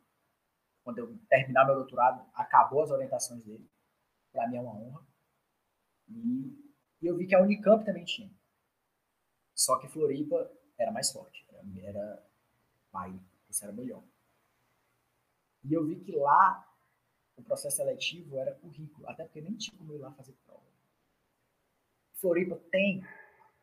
[0.84, 3.67] Quando eu terminar meu doutorado, acabou as orientações dele.
[4.32, 5.08] Para mim é uma honra.
[6.08, 6.72] E,
[7.04, 8.32] e eu vi que a Unicamp também tinha.
[9.54, 12.30] Só que Floripa era mais forte, era, era
[12.89, 14.02] pai, isso era melhor.
[15.66, 16.66] E eu vi que lá
[17.36, 20.63] o processo seletivo era currículo, até porque nem tinha como ir lá fazer prova.
[22.13, 23.06] Floripa tem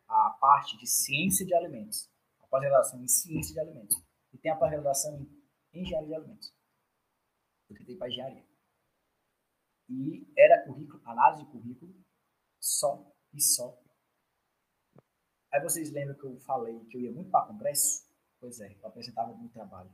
[0.07, 2.11] a parte de ciência de alimentos,
[2.43, 3.97] a pós-graduação em ciência de alimentos,
[4.35, 5.27] e tem a pós-graduação
[5.73, 6.55] em engenharia de alimentos.
[7.71, 8.45] Eu tentei para engenharia.
[9.89, 11.95] E era currículo, análise de currículo,
[12.61, 13.81] só e só
[15.53, 18.09] Aí vocês lembram que eu falei que eu ia muito para congresso?
[18.39, 19.91] Pois é, eu apresentava muito trabalho.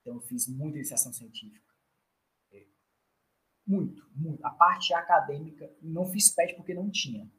[0.00, 1.72] Então eu fiz muita iniciação científica.
[2.50, 2.66] É,
[3.66, 4.44] muito, muito.
[4.44, 7.30] A parte acadêmica, não fiz PET porque não tinha.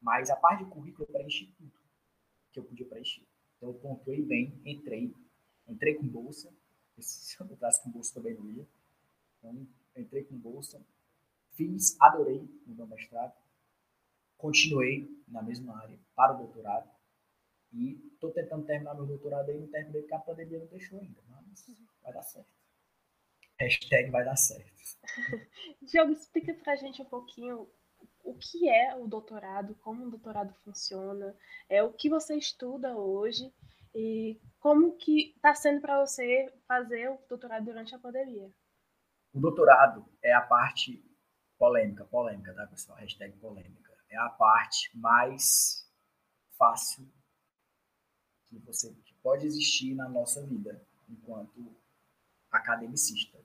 [0.00, 1.72] Mas a parte de currículo eu preenchi tudo
[2.50, 3.26] que eu podia preencher.
[3.56, 5.14] Então eu pontuei bem, entrei.
[5.68, 6.50] Entrei com bolsa.
[6.98, 8.66] Se eu entrasse com bolsa também não ia.
[9.38, 10.82] Então entrei com bolsa.
[11.52, 13.34] Fiz, adorei no meu mestrado
[14.40, 16.90] continuei na mesma área para o doutorado
[17.72, 21.20] e estou tentando terminar meu doutorado aí, não terminei porque a pandemia não deixou ainda,
[21.28, 21.66] mas
[22.02, 22.50] vai dar certo.
[23.58, 24.72] Hashtag vai dar certo.
[25.82, 27.68] Diogo, explica para a gente um pouquinho
[28.24, 31.36] o que é o doutorado, como o doutorado funciona,
[31.68, 33.52] é o que você estuda hoje
[33.94, 38.50] e como que está sendo para você fazer o doutorado durante a pandemia.
[39.32, 41.04] O doutorado é a parte
[41.58, 42.98] polêmica, polêmica, tá, pessoal?
[42.98, 45.88] Hashtag polêmica é a parte mais
[46.58, 47.08] fácil
[48.48, 51.74] que você que pode existir na nossa vida enquanto
[52.50, 53.38] academicista.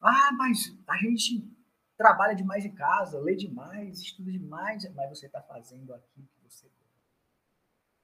[0.00, 1.50] Ah, mas a gente
[1.96, 6.70] trabalha demais em casa, lê demais, estuda demais, mas você está fazendo aquilo que você.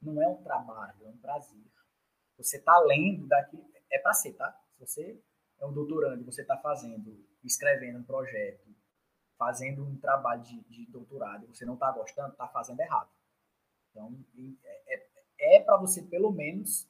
[0.01, 1.63] Não é um trabalho, é um prazer.
[2.39, 3.71] Você está lendo daquilo.
[3.91, 4.51] É para ser, tá?
[4.73, 5.23] Se você
[5.61, 8.69] é um doutorando você está fazendo, escrevendo um projeto,
[9.43, 13.11] fazendo um trabalho de, de doutorado e você não está gostando, está fazendo errado.
[13.91, 14.17] Então,
[14.63, 16.89] é, é, é para você, pelo menos,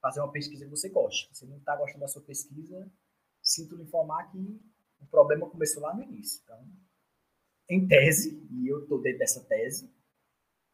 [0.00, 1.26] fazer uma pesquisa que você goste.
[1.34, 2.88] Se você não está gostando da sua pesquisa,
[3.42, 4.38] sinto lhe informar que
[5.00, 6.40] o problema começou lá no início.
[6.44, 6.64] Então,
[7.68, 9.92] em tese, e eu estou dentro dessa tese,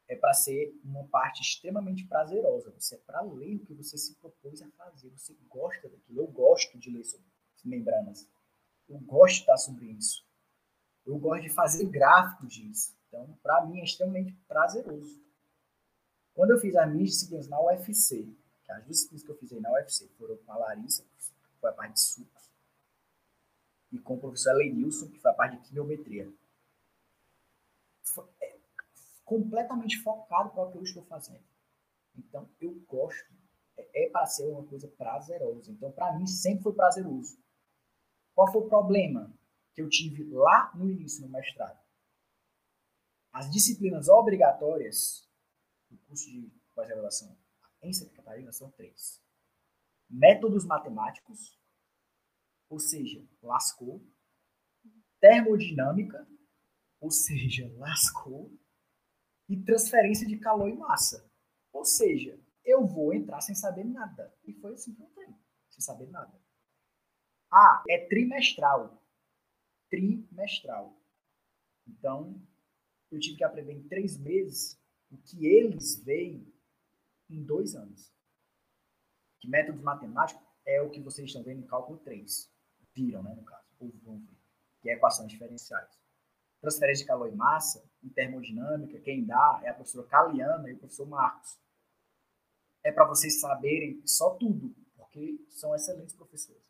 [0.08, 2.70] é para ser uma parte extremamente prazerosa.
[2.78, 5.08] Você é para ler o que você se propôs a fazer.
[5.16, 6.20] Você gosta daquilo.
[6.20, 7.26] Eu gosto de ler sobre
[7.64, 8.28] membranas.
[8.86, 10.25] Eu gosto de estar sobre isso.
[11.06, 12.96] Eu gosto de fazer gráficos disso.
[13.06, 15.22] Então, para mim, é extremamente prazeroso.
[16.34, 18.28] Quando eu fiz as minhas disciplinas na UFC,
[18.64, 21.70] que as disciplinas que eu fiz aí na UFC foram com a Larissa, que foi
[21.70, 22.50] a parte de sucos,
[23.92, 26.30] e com o professor Elenilson, que foi a parte de quimiometria.
[28.02, 28.56] Foi, é,
[29.24, 31.44] completamente focado para o que eu estou fazendo.
[32.16, 33.32] Então, eu gosto.
[33.76, 35.70] É, é para ser uma coisa prazerosa.
[35.70, 37.38] Então, para mim, sempre foi prazeroso.
[38.34, 39.32] Qual foi o problema?
[39.76, 41.78] Que eu tive lá no início do mestrado.
[43.30, 45.30] As disciplinas obrigatórias
[45.90, 47.38] do curso de pós-graduação
[47.82, 49.22] em Santa Catarina são três.
[50.08, 51.60] Métodos matemáticos,
[52.70, 54.02] ou seja, lascou.
[55.20, 56.26] Termodinâmica,
[56.98, 58.50] ou seja, lascou.
[59.46, 61.30] E transferência de calor e massa.
[61.70, 64.34] Ou seja, eu vou entrar sem saber nada.
[64.42, 65.34] E foi assim que eu entrei,
[65.68, 66.40] sem saber nada.
[67.52, 69.05] Ah, é trimestral.
[69.90, 70.98] Trimestral.
[71.86, 72.40] Então,
[73.10, 74.78] eu tive que aprender em três meses
[75.10, 76.52] o que eles veem
[77.30, 78.12] em dois anos.
[79.40, 82.50] Que método matemático é o que vocês estão vendo em cálculo 3.
[82.94, 83.66] Viram, né, no caso.
[83.78, 84.36] Ou vão ver.
[84.80, 85.98] Que é equações diferenciais.
[86.60, 90.78] Transferência de calor e massa, e termodinâmica, quem dá é a professora Caliana e o
[90.78, 91.58] professor Marcos
[92.86, 96.62] é para vocês saberem só tudo, porque são excelentes professores.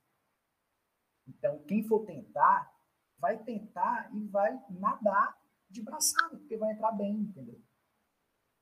[1.28, 2.74] Então, quem for tentar,
[3.18, 7.60] vai tentar e vai nadar de braçada, porque vai entrar bem, entendeu?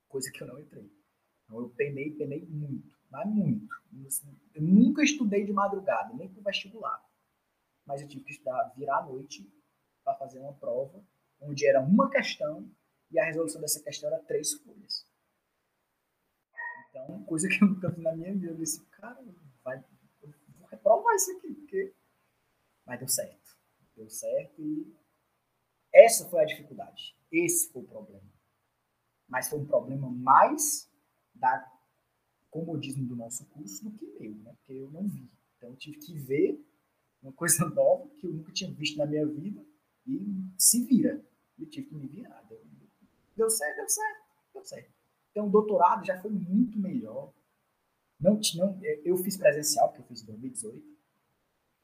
[0.08, 0.90] Coisa que eu não entrei.
[1.44, 3.74] Então, eu penei, penei muito, mas muito.
[4.54, 7.04] Eu nunca estudei de madrugada, nem para vestibular.
[7.84, 9.50] Mas eu tive que estudar, virar à noite
[10.02, 11.04] para fazer uma prova,
[11.40, 12.70] onde era uma questão
[13.10, 15.06] e a resolução dessa questão era três folhas.
[16.88, 18.52] Então, coisa que eu nunca vi na minha vida.
[18.52, 19.22] Eu disse, cara,
[19.62, 19.84] vai,
[20.22, 21.94] eu vou reprovar isso aqui, porque.
[22.86, 23.43] Mas deu certo.
[24.04, 24.94] Deu certo e.
[25.92, 27.16] Essa foi a dificuldade.
[27.32, 28.28] Esse foi o problema.
[29.26, 30.90] Mas foi um problema mais
[31.34, 31.72] da
[32.50, 34.54] comodismo do nosso curso do que meu, né?
[34.58, 35.30] Porque eu não vi.
[35.56, 36.62] Então eu tive que ver
[37.22, 39.64] uma coisa nova que eu nunca tinha visto na minha vida
[40.06, 40.20] e
[40.58, 41.24] se vira.
[41.58, 42.42] Eu tive que me virar.
[43.36, 44.92] Deu, certo, deu certo, deu certo.
[45.30, 47.32] Então, o doutorado já foi muito melhor.
[48.20, 50.93] Não, não, eu fiz presencial, porque eu fiz em 2018.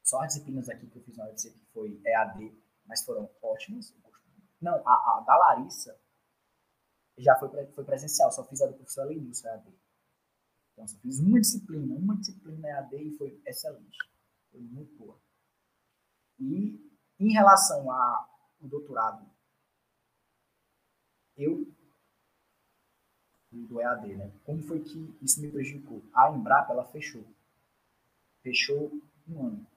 [0.03, 2.53] Só as disciplinas aqui que eu fiz na UFC, que foi EAD,
[2.85, 3.95] mas foram ótimas.
[4.59, 5.97] Não, a, a da Larissa
[7.17, 9.73] já foi, foi presencial, só fiz a do professor Lenilson, EAD.
[10.73, 13.97] Então, só fiz uma disciplina, uma disciplina EAD e foi excelente.
[14.51, 15.19] Foi muito boa.
[16.39, 19.29] E em relação ao doutorado,
[21.37, 21.67] eu
[23.51, 24.31] do EAD, né?
[24.45, 26.01] Como foi que isso me prejudicou?
[26.13, 27.23] A Embrapa, ela fechou.
[28.41, 28.91] Fechou
[29.27, 29.67] um ano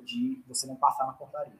[0.00, 1.58] de você não passar na portaria.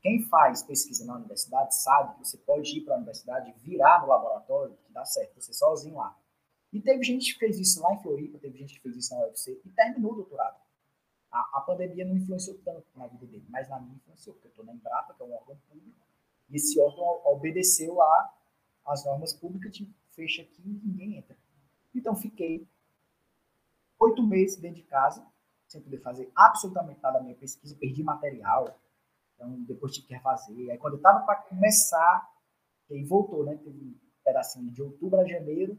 [0.00, 4.08] Quem faz pesquisa na universidade sabe que você pode ir para a universidade, virar no
[4.08, 6.16] laboratório, que dá certo, você sozinho lá.
[6.72, 9.22] E teve gente que fez isso lá em Floripa, teve gente que fez isso na
[9.22, 10.60] UFC e terminou o doutorado.
[11.30, 14.50] A, a pandemia não influenciou tanto na vida dele, mas na minha influenciou, porque eu
[14.50, 15.98] estou na Embrapa, que é um órgão público,
[16.50, 18.34] e esse órgão obedeceu a
[18.84, 21.36] as normas públicas te fecha aqui e ninguém entra.
[21.94, 22.68] Então fiquei
[23.98, 25.26] oito meses dentro de casa,
[25.74, 28.80] sem poder fazer absolutamente nada da minha pesquisa, perdi material,
[29.34, 30.70] então depois tive que refazer.
[30.70, 32.32] Aí quando eu estava para começar,
[32.90, 33.56] aí voltou, né?
[33.56, 35.78] Teve um pedacinho de outubro a janeiro.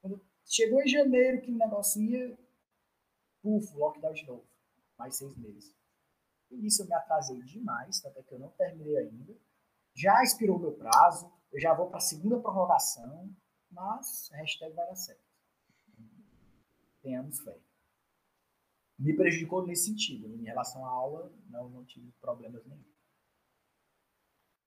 [0.00, 2.38] Quando chegou em janeiro, que o negócio ia,
[3.42, 4.46] puf, lockdown de novo.
[4.98, 5.74] Mais seis meses.
[6.50, 9.34] E isso eu me atrasei demais, até que eu não terminei ainda.
[9.94, 13.30] Já expirou meu prazo, eu já vou para a segunda prorrogação,
[13.70, 15.22] mas hashtag vai dar certo.
[17.02, 17.63] Tenhamos fé.
[18.98, 20.28] Me prejudicou nesse sentido.
[20.34, 22.84] Em relação à aula, não, não tive problemas nenhum.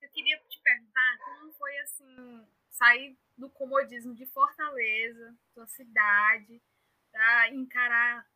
[0.02, 6.62] Eu queria te perguntar como foi assim sair do comodismo de Fortaleza, sua cidade,
[7.12, 8.28] para encarar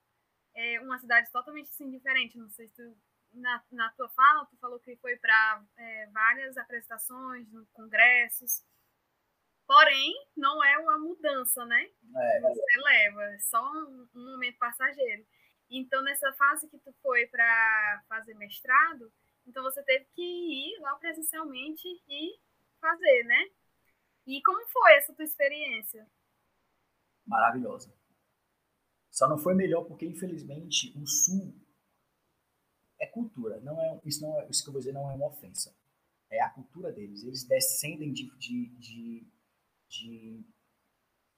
[0.55, 2.37] é, uma cidade totalmente assim, diferente.
[2.37, 2.97] Não sei se tu
[3.33, 8.63] na, na tua fala, tu falou que foi para é, várias apresentações, congressos.
[9.65, 11.81] Porém, não é uma mudança, né?
[11.83, 12.41] É.
[12.41, 15.25] Você leva, é só um, um, momento passageiro.
[15.71, 19.09] Então, nessa fase que tu foi para fazer mestrado,
[19.47, 22.37] então você teve que ir lá presencialmente e
[22.79, 23.49] fazer, né?
[24.27, 26.05] E como foi essa tua experiência?
[27.25, 27.93] Maravilhosa.
[29.09, 31.55] Só não foi melhor porque, infelizmente, o Sul
[32.99, 33.61] é cultura.
[33.61, 35.73] Não é, isso, não é, isso que eu vou dizer não é uma ofensa.
[36.29, 37.23] É a cultura deles.
[37.23, 39.27] Eles descendem de, de, de,
[39.87, 40.45] de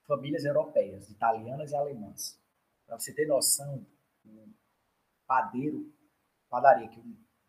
[0.07, 2.39] famílias europeias, italianas e alemãs.
[2.85, 3.85] Para você ter noção,
[4.25, 4.53] o
[5.25, 5.91] padeiro,
[6.49, 7.01] padaria, que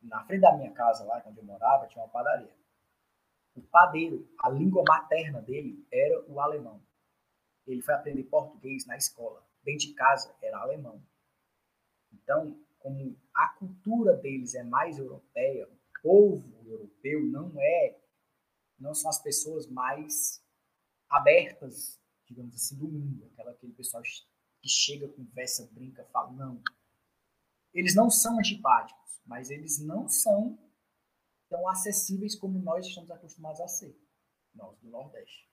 [0.02, 2.54] na frente da minha casa, lá onde eu morava, tinha uma padaria.
[3.54, 6.82] O padeiro, a língua materna dele era o alemão.
[7.66, 9.46] Ele foi aprender português na escola.
[9.62, 11.02] Dentro de casa era alemão.
[12.12, 17.98] Então, como a cultura deles é mais europeia, o povo europeu não é,
[18.78, 20.44] não são as pessoas mais
[21.08, 23.24] abertas, digamos assim, do mundo.
[23.32, 24.02] Aquela, aquele pessoal
[24.64, 26.62] que chega, conversa, brinca, fala, não.
[27.74, 30.58] Eles não são antipáticos, mas eles não são
[31.50, 33.94] tão acessíveis como nós estamos acostumados a ser,
[34.54, 35.46] nós do Nordeste.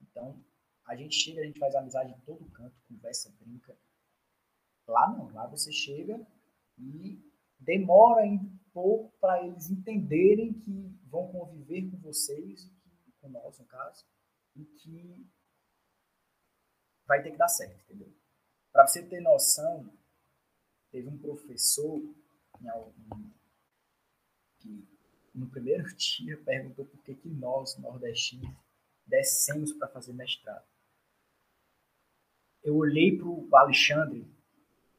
[0.00, 0.42] Então,
[0.86, 3.76] a gente chega, a gente faz amizade em todo canto, conversa, brinca.
[4.86, 6.26] Lá não, lá você chega
[6.78, 7.22] e
[7.58, 12.66] demora um pouco para eles entenderem que vão conviver com vocês,
[13.20, 14.06] com nós, no caso,
[14.56, 15.30] e que
[17.06, 18.21] vai ter que dar certo, entendeu?
[18.72, 19.92] Para você ter noção,
[20.90, 22.00] teve um professor
[24.58, 24.88] que
[25.34, 28.50] no primeiro dia perguntou por que, que nós, nordestinos,
[29.06, 30.64] descemos para fazer mestrado.
[32.62, 34.26] Eu olhei para o Alexandre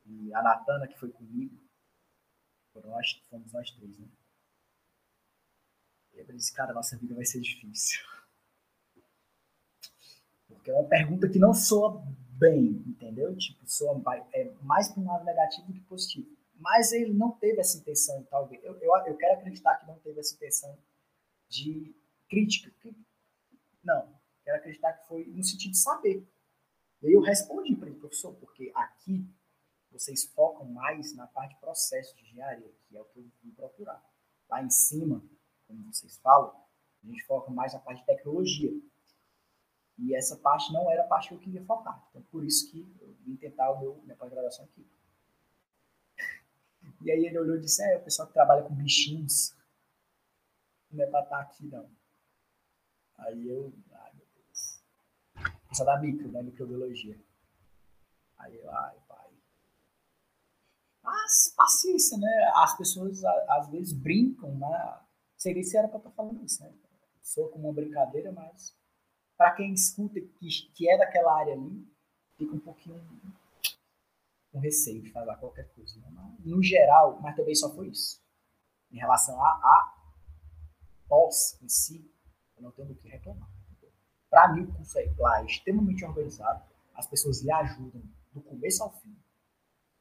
[0.05, 1.57] e a Natana, que foi comigo,
[2.73, 4.07] foram nós, fomos nós três, né?
[6.13, 7.99] Eu disse, cara, nossa vida vai ser difícil.
[10.47, 12.03] Porque é uma pergunta que não soa
[12.43, 13.33] bem, entendeu?
[13.37, 14.01] Tipo, soa
[14.33, 16.29] é mais para um lado negativo do que positivo.
[16.55, 18.61] Mas ele não teve essa intenção, talvez.
[18.63, 20.77] Eu, eu, eu quero acreditar que não teve essa intenção
[21.47, 21.95] de
[22.29, 22.73] crítica.
[23.81, 24.13] Não,
[24.43, 26.27] quero acreditar que foi no sentido de saber.
[27.01, 29.25] E aí eu respondi para ele, professor, porque aqui
[29.89, 33.51] vocês focam mais na parte de processo de engenharia, que é o que eu vim
[33.51, 34.03] procurar.
[34.49, 35.23] Lá em cima,
[35.65, 36.53] como vocês falam,
[37.03, 38.71] a gente foca mais na parte de tecnologia.
[39.97, 42.03] E essa parte não era a parte que eu queria focar.
[42.09, 44.85] Então, por isso que eu vim tentar o meu, minha pós-graduação aqui.
[47.01, 49.55] E aí ele olhou e disse, é, o pessoal que trabalha com bichinhos
[50.91, 51.89] não é para estar aqui, não.
[53.17, 54.83] Aí eu, ai meu Deus.
[55.69, 57.19] Pessoal da micro, né, microbiologia.
[58.37, 59.29] Aí eu, ai pai.
[61.03, 62.51] Mas paciência, né?
[62.55, 65.01] As pessoas às vezes brincam, né?
[65.35, 66.73] Seria se era para estar falando isso, né?
[67.21, 68.77] Sou como uma brincadeira, mas
[69.37, 71.87] para quem escuta que, que é daquela área ali,
[72.37, 73.01] fica um pouquinho
[74.51, 75.99] com receio de falar qualquer coisa.
[75.99, 76.37] Né?
[76.39, 78.21] No geral, mas também só foi isso.
[78.91, 79.95] Em relação a, a
[81.07, 82.09] pós em si,
[82.55, 83.49] eu não tenho do que reclamar.
[84.29, 86.63] Para mim, o curso lá é extremamente organizado,
[86.95, 89.15] as pessoas lhe ajudam do começo ao fim.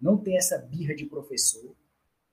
[0.01, 1.77] Não tem essa birra de professor.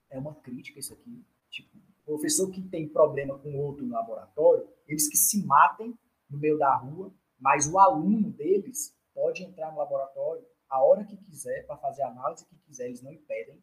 [0.08, 1.24] É uma crítica isso aqui.
[1.50, 5.96] Tipo, professor que tem problema com outro no laboratório, eles que se matem
[6.30, 11.16] no meio da rua, mas o aluno deles pode entrar no laboratório a hora que
[11.16, 13.60] quiser, para fazer a análise que quiser, eles não impedem.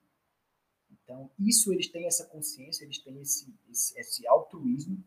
[0.92, 5.02] Então, isso eles têm essa consciência, eles têm esse, esse, esse altruísmo.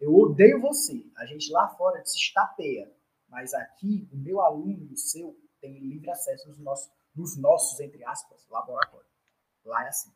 [0.00, 1.08] Eu odeio você.
[1.16, 2.92] A gente lá fora se estapeia.
[3.28, 7.78] Mas aqui, o meu aluno e o seu tem livre acesso nos nossos, nos nossos
[7.78, 9.12] entre aspas, laboratórios.
[9.64, 10.12] Lá é assim.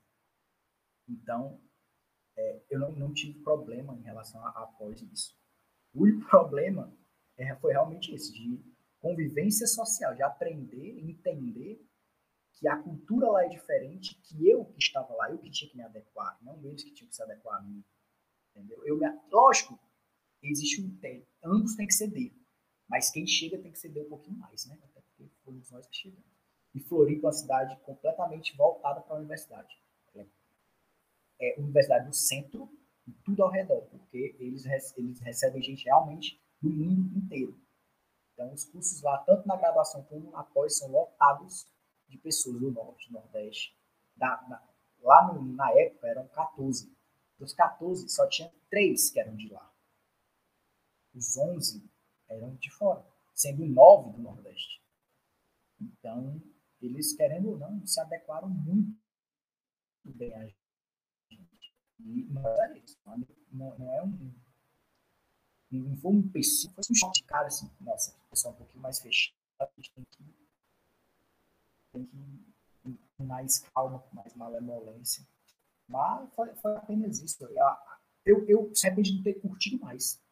[1.09, 1.61] Então,
[2.37, 5.38] é, eu não, não tive problema em relação a após isso.
[5.99, 6.97] O problema
[7.37, 8.61] é, foi realmente esse, de
[9.01, 11.85] convivência social, de aprender, entender
[12.55, 15.77] que a cultura lá é diferente, que eu que estava lá, eu que tinha que
[15.77, 17.85] me adequar, não eles que tinham que se adequar a mim.
[18.51, 18.85] Entendeu?
[18.85, 19.79] Eu me, lógico,
[20.43, 22.33] existe um tem, ambos têm que ceder,
[22.89, 24.79] mas quem chega tem que ceder um pouquinho mais, né?
[24.83, 26.27] Até porque fomos nós que chegamos.
[26.75, 29.77] E Floripa é uma cidade completamente voltada para a universidade.
[30.15, 30.27] É,
[31.41, 32.69] é universidade do centro
[33.09, 37.59] e tudo ao redor, porque eles, eles recebem gente realmente do mundo inteiro.
[38.33, 41.67] Então, os cursos lá, tanto na graduação como na pós, são lotados
[42.07, 43.77] de pessoas do Norte, Nordeste.
[44.15, 44.63] Da, na,
[45.01, 46.95] lá no, na época eram 14.
[47.39, 49.73] Dos 14, só tinha 3 que eram de lá.
[51.15, 51.91] Os 11
[52.29, 53.05] eram de fora,
[53.35, 54.83] sendo 9 do Nordeste.
[55.81, 56.43] Então,
[56.81, 58.95] eles, querendo ou não, se adequaram muito
[60.05, 60.58] bem a gente.
[62.01, 62.97] E não é isso.
[63.53, 64.33] Não, não é um
[65.71, 68.83] não foi um empecilho, foi um choque de cara, assim, nossa, pessoal é um pouquinho
[68.83, 70.25] mais fechado, a gente tem que,
[71.93, 72.17] tem que
[72.87, 75.27] ir com mais calma, com mais malemolência.
[75.87, 77.47] Mas foi, foi apenas isso.
[78.25, 80.23] Eu, eu se arrependi de ter curtido mais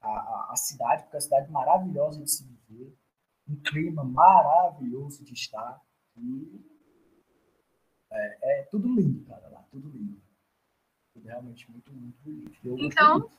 [0.00, 2.96] a, a, a, cidade, porque é uma cidade maravilhosa de se viver,
[3.48, 5.80] um clima maravilhoso de estar,
[6.16, 6.64] e
[8.10, 10.20] é, é tudo lindo, cara, lá, tudo lindo.
[11.28, 12.84] Realmente muito, muito bonito.
[12.84, 13.30] Então,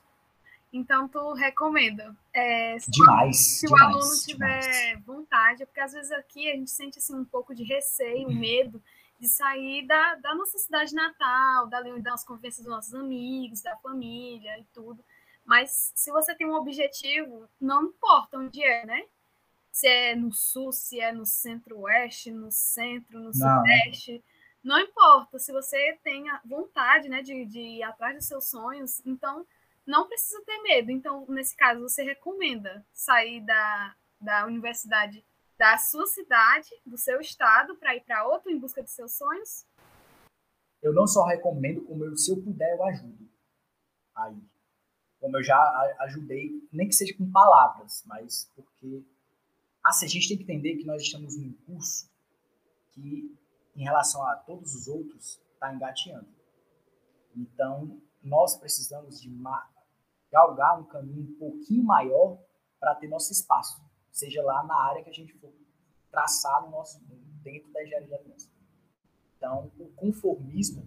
[0.72, 2.16] então, tu recomenda.
[2.32, 3.36] É, se demais.
[3.36, 5.04] Se demais, o aluno tiver demais.
[5.04, 8.34] vontade, é porque às vezes aqui a gente sente assim, um pouco de receio, uhum.
[8.34, 8.82] medo
[9.18, 14.58] de sair da, da nossa cidade natal, da, das convivências dos nossos amigos, da família
[14.58, 15.04] e tudo.
[15.44, 19.04] Mas se você tem um objetivo, não importa onde é, né?
[19.72, 23.58] Se é no sul, se é no centro-oeste, no centro, no não.
[23.58, 24.24] sudeste.
[24.62, 25.38] Não importa.
[25.38, 29.46] Se você tem vontade né, de, de ir atrás dos seus sonhos, então
[29.86, 30.90] não precisa ter medo.
[30.90, 35.24] Então, nesse caso, você recomenda sair da, da universidade
[35.56, 39.66] da sua cidade, do seu estado, para ir para outro em busca de seus sonhos?
[40.82, 43.28] eu não só recomendo, como eu, se eu puder, eu ajudo.
[44.14, 44.36] Aí.
[45.18, 45.58] Como eu já
[46.00, 49.04] ajudei, nem que seja com palavras, mas porque
[49.84, 52.10] assim, a gente tem que entender que nós estamos num curso
[52.92, 53.36] que,
[53.80, 56.28] em relação a todos os outros, está engateando.
[57.34, 59.34] Então, nós precisamos de
[60.30, 62.38] galgar um caminho um pouquinho maior
[62.78, 65.50] para ter nosso espaço, seja lá na área que a gente for
[66.10, 67.02] traçar no nosso,
[67.42, 68.50] dentro da engenharia de.
[69.38, 70.82] Então, o conformismo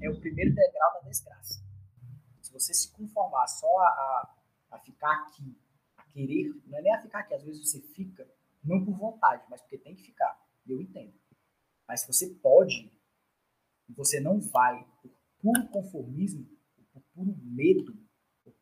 [0.00, 1.62] é o primeiro degrau da desgraça.
[2.40, 4.34] Se você se conformar só a,
[4.70, 5.54] a ficar aqui,
[5.98, 8.26] a querer, não é nem a ficar aqui, às vezes você fica,
[8.64, 10.40] não por vontade, mas porque tem que ficar.
[10.66, 11.12] Eu entendo.
[11.88, 12.92] Mas se você pode,
[13.88, 15.10] você não vai por
[15.40, 16.46] puro conformismo,
[16.92, 17.96] por puro medo,
[18.44, 18.54] por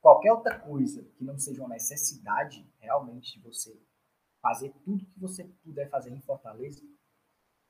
[0.00, 3.80] qualquer outra coisa que não seja uma necessidade realmente de você
[4.42, 6.82] fazer tudo que você puder fazer em Fortaleza,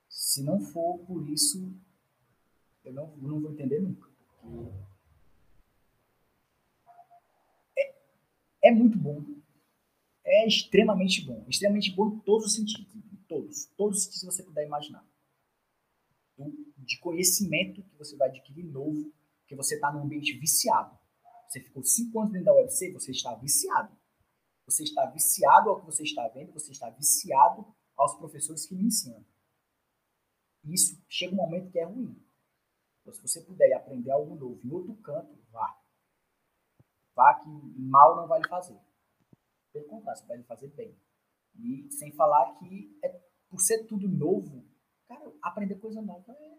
[0.08, 1.74] se não for por isso,
[2.84, 4.08] eu não, eu não vou entender nunca.
[7.78, 7.94] É,
[8.64, 9.24] é muito bom.
[10.24, 11.44] É extremamente bom.
[11.48, 13.05] Extremamente bom em todos os sentidos.
[13.28, 13.66] Todos.
[13.76, 15.06] Todos que você puder imaginar.
[16.76, 19.12] De conhecimento que você vai adquirir novo,
[19.46, 20.98] que você está num ambiente viciado.
[21.48, 23.96] Você ficou cinco anos dentro da UFC, você está viciado.
[24.66, 27.66] Você está viciado ao que você está vendo, você está viciado
[27.96, 29.24] aos professores que lhe ensinam
[30.72, 32.20] isso chega um momento que é ruim.
[33.00, 35.80] Então, se você puder aprender algo novo em outro canto, vá.
[37.14, 38.78] Vá que mal não vai lhe fazer.
[39.72, 40.96] Pelo contrário, você vai lhe fazer bem.
[41.58, 43.08] E sem falar que é,
[43.48, 44.64] por ser tudo novo,
[45.08, 46.58] cara, aprender coisa nova é.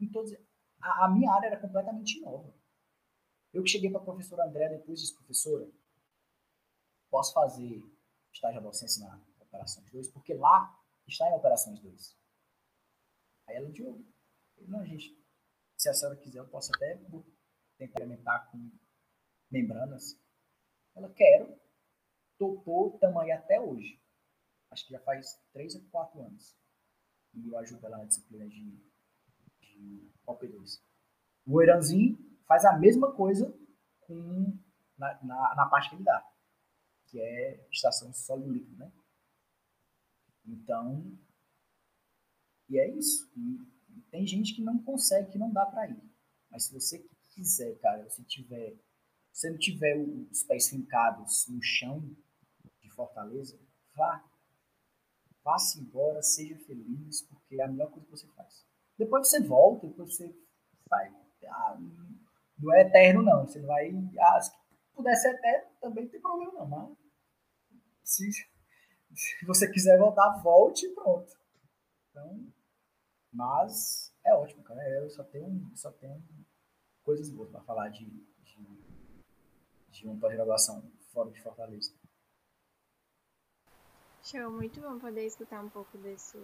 [0.00, 0.32] Em todos,
[0.80, 2.52] a, a minha área era completamente nova.
[3.52, 5.70] Eu que cheguei para a professora André depois disse, professora,
[7.10, 7.82] posso fazer
[8.32, 10.74] estágio de docência na Operações 2, porque lá
[11.06, 12.16] está em Operações 2.
[13.46, 14.04] Aí ela, Diogo,
[14.62, 15.14] não, gente,
[15.76, 16.96] se a senhora quiser, eu posso até
[17.76, 18.70] tentar alimentar com
[19.50, 20.18] membranas.
[20.94, 21.60] Ela, quero.
[22.42, 24.02] Topou, tamanho até hoje.
[24.68, 26.56] Acho que já faz três ou quatro anos.
[27.34, 28.82] E eu ajudo ela na disciplina de,
[29.60, 30.82] de OP2.
[31.46, 33.56] O Eranzinho faz a mesma coisa
[34.00, 34.58] com,
[34.98, 36.28] na, na, na parte que ele dá,
[37.06, 38.92] que é estação sólido líquido, né?
[40.44, 41.16] Então,
[42.68, 43.30] e é isso.
[43.36, 46.02] E, e tem gente que não consegue, que não dá para ir.
[46.50, 46.98] Mas se você
[47.30, 48.76] quiser, cara, se tiver,
[49.32, 52.02] se não tiver os pés fincados no chão
[52.92, 53.58] Fortaleza,
[53.94, 54.24] vá.
[55.44, 58.64] Vá-se embora, seja feliz, porque é a melhor coisa que você faz.
[58.96, 60.34] Depois você volta, depois você
[60.88, 61.12] vai.
[61.46, 61.78] Ah,
[62.58, 63.46] não é eterno, não.
[63.46, 63.90] Você vai.
[64.20, 64.52] Ah, se
[64.94, 66.96] puder ser eterno, também não tem problema, não.
[68.00, 68.30] Mas se,
[69.14, 71.32] se você quiser voltar, volte e pronto.
[72.10, 72.46] Então,
[73.32, 74.80] mas é ótimo, cara.
[74.90, 76.22] Eu só tenho, só tenho
[77.02, 78.66] coisas boas para falar de, de,
[79.90, 81.92] de uma pós-graduação fora de Fortaleza.
[84.24, 86.38] Show, muito bom poder escutar um pouco desse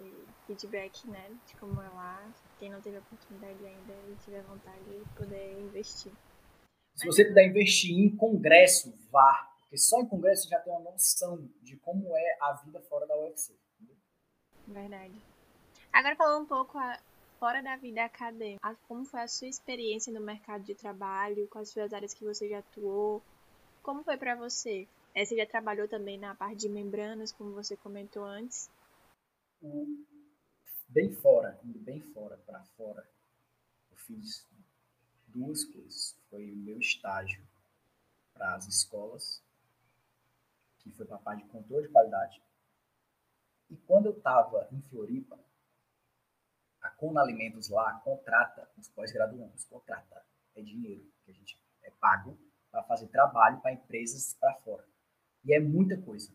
[0.46, 1.30] feedback, né?
[1.46, 2.34] De como é lá.
[2.58, 6.12] Quem não teve a oportunidade ainda e tiver vontade de poder investir.
[6.96, 9.48] Se você puder investir em congresso, vá.
[9.60, 13.06] Porque só em congresso você já tem uma noção de como é a vida fora
[13.06, 13.56] da UFC.
[14.66, 15.22] Verdade.
[15.92, 16.98] Agora falando um pouco a,
[17.38, 21.86] fora da vida acadêmica, como foi a sua experiência no mercado de trabalho, quais foram
[21.86, 23.22] as áreas que você já atuou,
[23.82, 24.88] como foi para você?
[25.18, 28.70] É, você já trabalhou também na parte de membranas, como você comentou antes?
[30.88, 33.04] Bem fora, bem fora, para fora,
[33.90, 34.46] eu fiz
[35.26, 36.16] duas coisas.
[36.30, 37.44] Foi o meu estágio
[38.32, 39.42] para as escolas,
[40.78, 42.40] que foi para a parte de controle de qualidade.
[43.70, 45.36] E quando eu estava em Floripa,
[46.80, 52.38] a Cona Alimentos lá contrata os pós-graduandos, contrata, é dinheiro que a gente é pago
[52.70, 54.86] para fazer trabalho para empresas para fora.
[55.48, 56.30] E é muita coisa.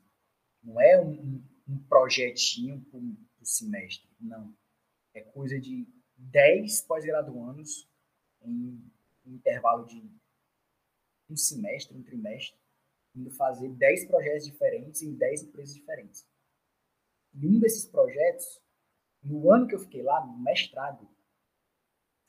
[0.64, 3.00] Não é um, um projetinho por,
[3.38, 4.52] por semestre, não.
[5.14, 5.88] É coisa de
[6.18, 7.88] 10 pós-graduandos
[8.42, 8.82] em
[9.24, 10.02] um intervalo de
[11.30, 12.60] um semestre, um trimestre,
[13.16, 16.28] indo fazer 10 projetos diferentes em 10 empresas diferentes.
[17.36, 18.60] E um desses projetos
[19.22, 21.08] no ano que eu fiquei lá, no mestrado,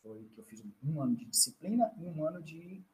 [0.02, 2.84] foi que eu fiz um ano de disciplina e um ano de,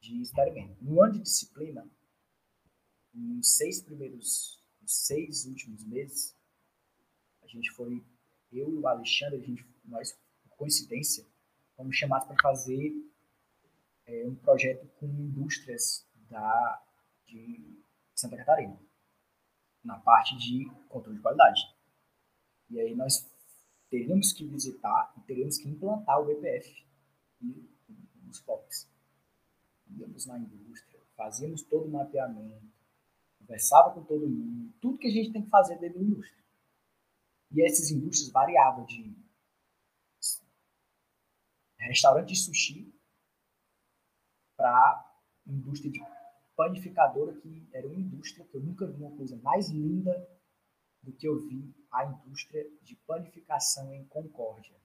[0.00, 0.76] de experimento.
[0.84, 1.90] No ano de disciplina,
[3.18, 6.36] nos seis primeiros, nos seis últimos meses,
[7.42, 8.04] a gente foi,
[8.52, 10.12] eu e o Alexandre, a gente, nós,
[10.42, 11.26] por coincidência,
[11.76, 12.92] fomos chamados para fazer
[14.06, 16.82] é, um projeto com indústrias da,
[17.26, 17.82] de
[18.14, 18.78] Santa Catarina,
[19.82, 21.62] na parte de controle de qualidade.
[22.70, 23.26] E aí nós
[23.88, 26.86] teríamos que visitar e teríamos que implantar o BPF
[27.40, 27.68] e
[28.28, 28.88] os POPs.
[29.90, 32.77] Íamos na indústria, fazíamos todo o mapeamento,
[33.48, 36.44] conversava com todo mundo, tudo que a gente tem que fazer dentro da indústria.
[37.50, 39.16] E essas indústrias variavam de
[41.78, 42.94] restaurante de sushi
[44.54, 46.00] para indústria de
[46.54, 50.12] panificadora, que era uma indústria que eu nunca vi uma coisa mais linda
[51.02, 54.76] do que eu vi a indústria de panificação em Concórdia.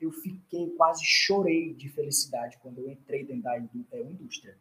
[0.00, 4.58] Eu fiquei, quase chorei de felicidade quando eu entrei dentro da é indústria,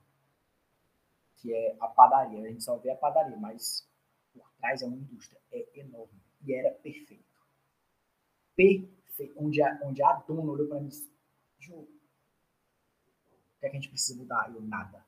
[1.44, 2.42] que é a padaria.
[2.42, 3.86] A gente só vê a padaria, mas
[4.34, 5.40] por trás é uma indústria.
[5.52, 6.20] É enorme.
[6.42, 7.38] E era perfeito.
[8.56, 9.34] Perfeito.
[9.36, 11.12] Onde a, onde a dona olhou para mim e disse,
[11.60, 11.88] Ju, o
[13.60, 14.52] que, é que a gente precisa mudar?
[14.56, 15.06] Eu, nada.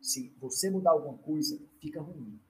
[0.00, 2.40] Se você mudar alguma coisa, fica ruim.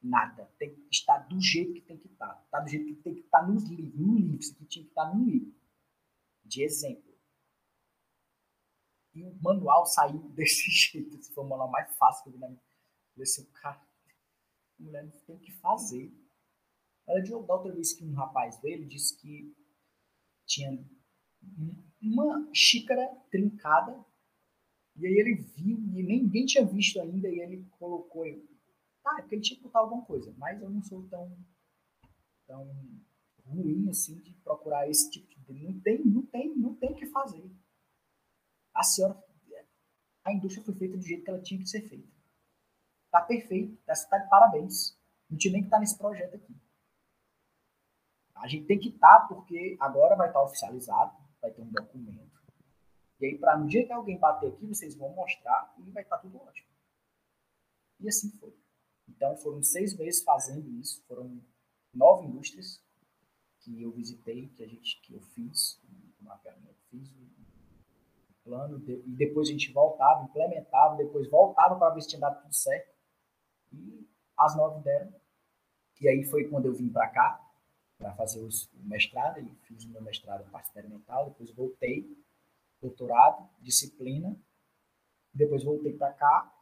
[0.00, 0.48] Nada.
[0.56, 2.40] Tem que estar do jeito que tem que estar.
[2.44, 3.94] Está do jeito que tem que estar nos livros.
[3.98, 4.38] No livro.
[4.38, 5.52] Isso aqui tinha que estar no livro.
[6.44, 7.09] De exemplo.
[9.20, 11.18] E o manual saiu desse jeito.
[11.18, 12.60] Esse foi o manual mais fácil que eu vi na minha
[13.14, 13.22] vida.
[13.22, 16.10] Assim, cara, a mulher não tem o que fazer.
[17.06, 19.54] Ela de outra vez que um rapaz veio, ele disse que
[20.46, 20.84] tinha
[22.00, 24.04] uma xícara trincada
[24.96, 28.24] e aí ele viu e ninguém tinha visto ainda e ele colocou
[29.02, 31.38] tá é porque ele tinha que botar alguma coisa mas eu não sou tão
[32.46, 32.68] tão
[33.46, 37.06] ruim assim de procurar esse tipo de não tem não tem não tem o que
[37.06, 37.50] fazer
[38.80, 39.24] a senhora
[40.24, 42.08] a indústria foi feita do jeito que ela tinha que ser feita
[43.10, 46.56] tá perfeito tá, tá de parabéns não tinha nem que estar tá nesse projeto aqui
[48.36, 51.70] a gente tem que estar tá porque agora vai estar tá oficializado vai ter um
[51.70, 52.40] documento
[53.20, 56.18] e aí, para no dia que alguém bater aqui, vocês vão mostrar e vai estar
[56.18, 56.68] tudo ótimo.
[58.00, 58.56] E assim foi.
[59.06, 61.04] Então, foram seis meses fazendo isso.
[61.06, 61.44] Foram
[61.92, 62.82] nove indústrias
[63.60, 65.78] que eu visitei, que a gente, que eu fiz
[66.18, 67.39] o mapeamento, fiz o
[68.44, 72.54] plano, e depois a gente voltava, implementava, depois voltava para ver se tinha dado tudo
[72.54, 72.94] certo.
[73.72, 75.12] E as nove deram.
[76.00, 77.40] E aí foi quando eu vim para cá,
[77.98, 82.16] para fazer os, o mestrado, e fiz o meu mestrado em parte experimental, depois voltei
[82.80, 84.36] doutorado, disciplina.
[85.32, 86.52] Depois voltei para cá,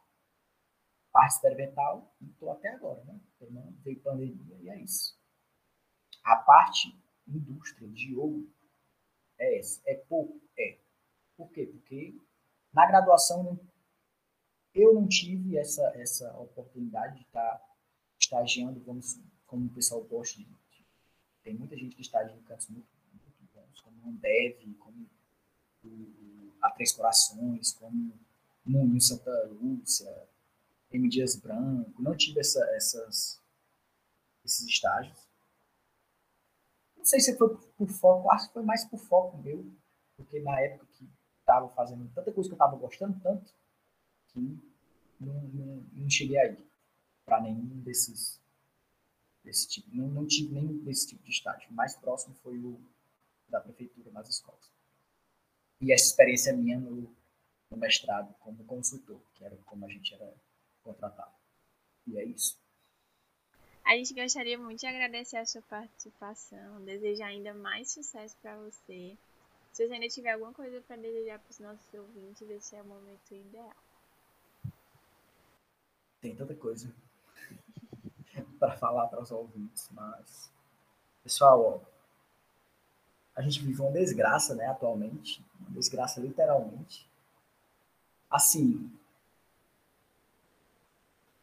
[1.11, 3.19] parte experimental, e estou até agora, né?
[3.49, 5.17] Não veio pandemia e é isso.
[6.23, 6.95] A parte
[7.27, 8.47] indústria de ouro
[9.39, 9.81] é essa.
[9.87, 10.39] É pouco?
[10.57, 10.77] É.
[11.39, 11.65] Por quê?
[11.67, 12.19] Porque
[12.73, 13.57] na graduação
[14.73, 17.75] eu não tive essa, essa oportunidade de estar tá
[18.19, 19.17] estagiando, vamos,
[19.47, 20.59] como o pessoal gosta de.
[21.41, 25.09] Tem muita gente que estagia em cantos muito, muito bons, como o Ambev, como
[25.85, 28.19] o, a Três Corações, como
[28.65, 30.27] Moinho Santa Lúcia,
[30.91, 31.07] M.
[31.07, 33.41] Dias Branco, não tive essa, essas,
[34.43, 35.17] esses estágios.
[36.97, 39.65] Não sei se foi por foco, acho que foi mais por foco meu,
[40.17, 41.18] porque na época que
[41.49, 43.53] estava fazendo tanta coisa que eu estava gostando tanto,
[44.27, 44.39] que
[45.19, 46.57] não, não, não cheguei aí
[47.25, 48.39] para nenhum desses
[49.43, 51.69] desse tipo, não, não tive nenhum desse tipo de estágio.
[51.71, 52.79] O mais próximo foi o
[53.47, 54.69] da prefeitura nas escolas
[55.81, 57.09] e essa experiência minha no,
[57.71, 60.33] no mestrado como consultor, que era como a gente era
[60.83, 61.33] contratado.
[62.05, 62.59] E é isso.
[63.85, 69.17] A gente gostaria muito de agradecer a sua participação, desejar ainda mais sucesso para você.
[69.79, 72.85] Se você ainda tiver alguma coisa para desejar para os nossos ouvintes, esse é o
[72.85, 73.73] momento ideal.
[76.19, 76.93] Tem tanta coisa
[78.59, 80.51] para falar para os ouvintes, mas
[81.23, 81.79] pessoal, ó,
[83.33, 87.09] a gente vive uma desgraça, né, atualmente, uma desgraça literalmente.
[88.29, 88.91] Assim,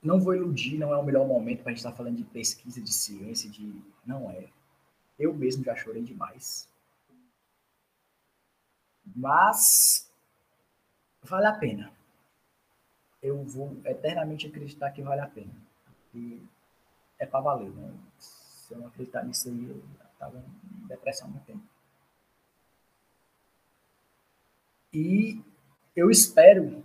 [0.02, 2.24] não vou iludir, não é o melhor momento para a gente estar tá falando de
[2.24, 4.50] pesquisa, de ciência, de não é.
[5.18, 6.68] Eu mesmo já chorei demais.
[9.14, 10.10] Mas
[11.22, 11.92] vale a pena.
[13.22, 15.54] Eu vou eternamente acreditar que vale a pena.
[16.14, 16.42] E
[17.18, 17.94] é para valer, né?
[18.18, 19.82] Se eu não acreditar nisso aí, eu
[20.12, 21.62] estava em depressão há muito tempo.
[24.92, 25.42] E
[25.94, 26.84] eu espero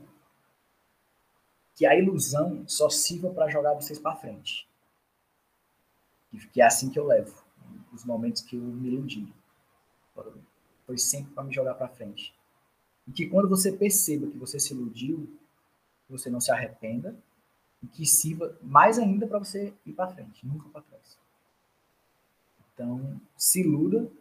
[1.75, 4.67] que a ilusão só sirva para jogar vocês para frente.
[6.53, 7.43] Que é assim que eu levo.
[7.93, 9.33] Os momentos que eu me iludi.
[10.91, 12.35] Foi sempre para me jogar para frente.
[13.07, 15.25] E que quando você perceba que você se iludiu,
[16.09, 17.17] você não se arrependa
[17.81, 21.17] e que sirva mais ainda para você ir para frente, nunca para trás.
[22.73, 24.11] Então, se iluda,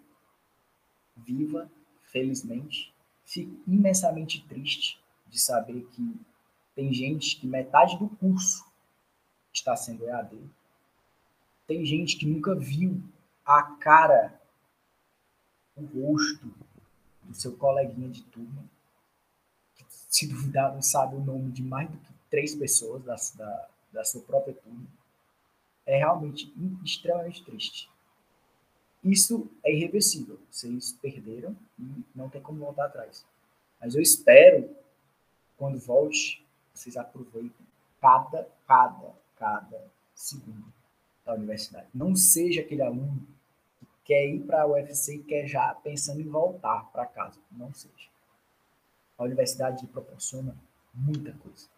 [1.17, 1.69] viva
[2.05, 2.95] felizmente
[3.25, 6.21] fico imensamente triste de saber que
[6.77, 8.65] tem gente que metade do curso
[9.53, 10.39] está sendo EAD.
[11.67, 13.03] Tem gente que nunca viu
[13.45, 14.40] a cara
[15.81, 16.53] o rosto
[17.23, 18.65] do seu coleguinha de turma,
[19.77, 23.69] que se duvidar não sabe o nome de mais do que três pessoas da, da,
[23.93, 24.87] da sua própria turma,
[25.87, 26.53] é realmente
[26.85, 27.91] extremamente triste.
[29.03, 30.39] Isso é irreversível.
[30.51, 33.25] Vocês perderam e não tem como voltar atrás.
[33.81, 34.69] Mas eu espero,
[35.57, 37.67] quando volte, vocês aproveitem
[38.01, 40.73] cada, cada, cada segundo
[41.25, 41.89] da universidade.
[41.95, 43.27] Não seja aquele aluno
[44.11, 47.39] quer ir para a UFC e quer já pensando em voltar para casa.
[47.49, 48.11] Não seja.
[49.17, 50.57] A universidade proporciona
[50.93, 51.69] muita coisa.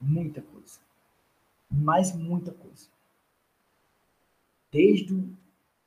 [0.00, 0.80] Muita coisa.
[1.70, 2.88] Mas muita coisa.
[4.72, 5.36] Desde o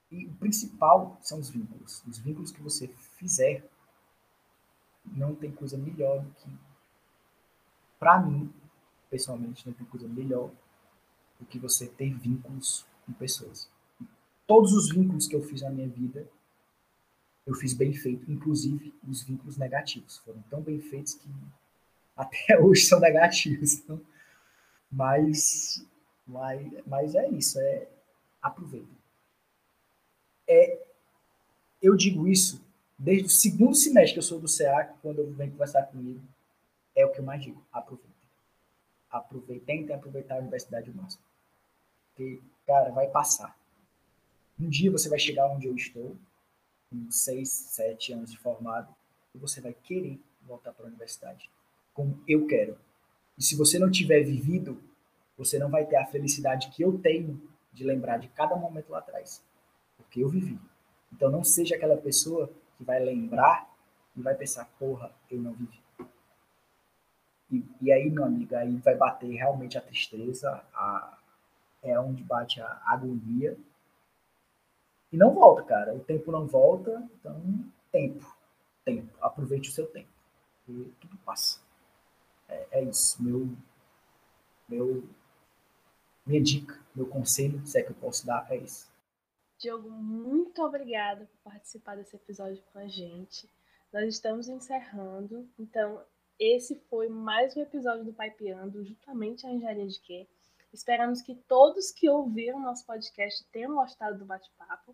[0.09, 2.01] e o principal são os vínculos.
[2.07, 3.69] Os vínculos que você fizer,
[5.03, 6.49] não tem coisa melhor do que.
[7.99, 8.49] Para mim,
[9.09, 10.49] pessoalmente, não tem coisa melhor
[11.38, 13.69] do que você ter vínculos com pessoas.
[14.48, 16.28] Todos os vínculos que eu fiz na minha vida,
[17.46, 20.18] eu fiz bem feito, inclusive os vínculos negativos.
[20.20, 21.28] Foram tão bem feitos que
[22.16, 23.74] até hoje são negativos.
[23.74, 24.02] Então,
[24.91, 25.86] mas,
[26.26, 27.88] mas, mas é isso, é
[28.41, 29.06] aproveita
[30.48, 30.86] é,
[31.82, 32.64] eu digo isso
[32.98, 36.22] desde o segundo semestre que eu sou do CA, quando eu venho conversar comigo,
[36.96, 37.62] é o que eu mais digo.
[37.72, 38.12] Aproveitem.
[39.10, 41.24] Aproveitem, tentem aproveitar a universidade o máximo.
[42.10, 43.58] Porque, cara, vai passar.
[44.60, 46.18] Um dia você vai chegar onde eu estou,
[46.89, 48.93] com seis, sete anos de formado,
[49.34, 51.49] e você vai querer voltar para a universidade,
[51.93, 52.78] como eu quero.
[53.38, 54.82] E se você não tiver vivido,
[55.38, 57.41] você não vai ter a felicidade que eu tenho
[57.74, 59.43] de lembrar de cada momento lá atrás
[59.97, 60.60] porque eu vivi.
[61.12, 63.70] Então não seja aquela pessoa que vai lembrar
[64.16, 65.82] e vai pensar, porra, eu não vivi.
[67.51, 71.18] E, e aí, meu amigo, aí vai bater realmente a tristeza, a,
[71.84, 73.58] é onde bate a agonia.
[75.16, 75.95] E não volta, cara.
[75.95, 77.41] O tempo não volta, então
[77.89, 78.36] tempo.
[78.84, 79.18] Tempo.
[79.22, 80.09] Aproveite o seu tempo.
[80.68, 81.61] E tudo passa.
[82.49, 83.24] É, é isso.
[83.24, 83.47] Meu,
[84.68, 85.07] meu,
[86.26, 88.91] minha dica, meu conselho, se é que eu posso dar, é isso.
[89.57, 93.49] Diogo, muito obrigada por participar desse episódio com a gente.
[93.93, 96.03] Nós estamos encerrando, então
[96.38, 100.28] esse foi mais um episódio do Pipeando, justamente a engenharia de quê?
[100.74, 104.93] Esperamos que todos que ouviram nosso podcast tenham gostado do bate-papo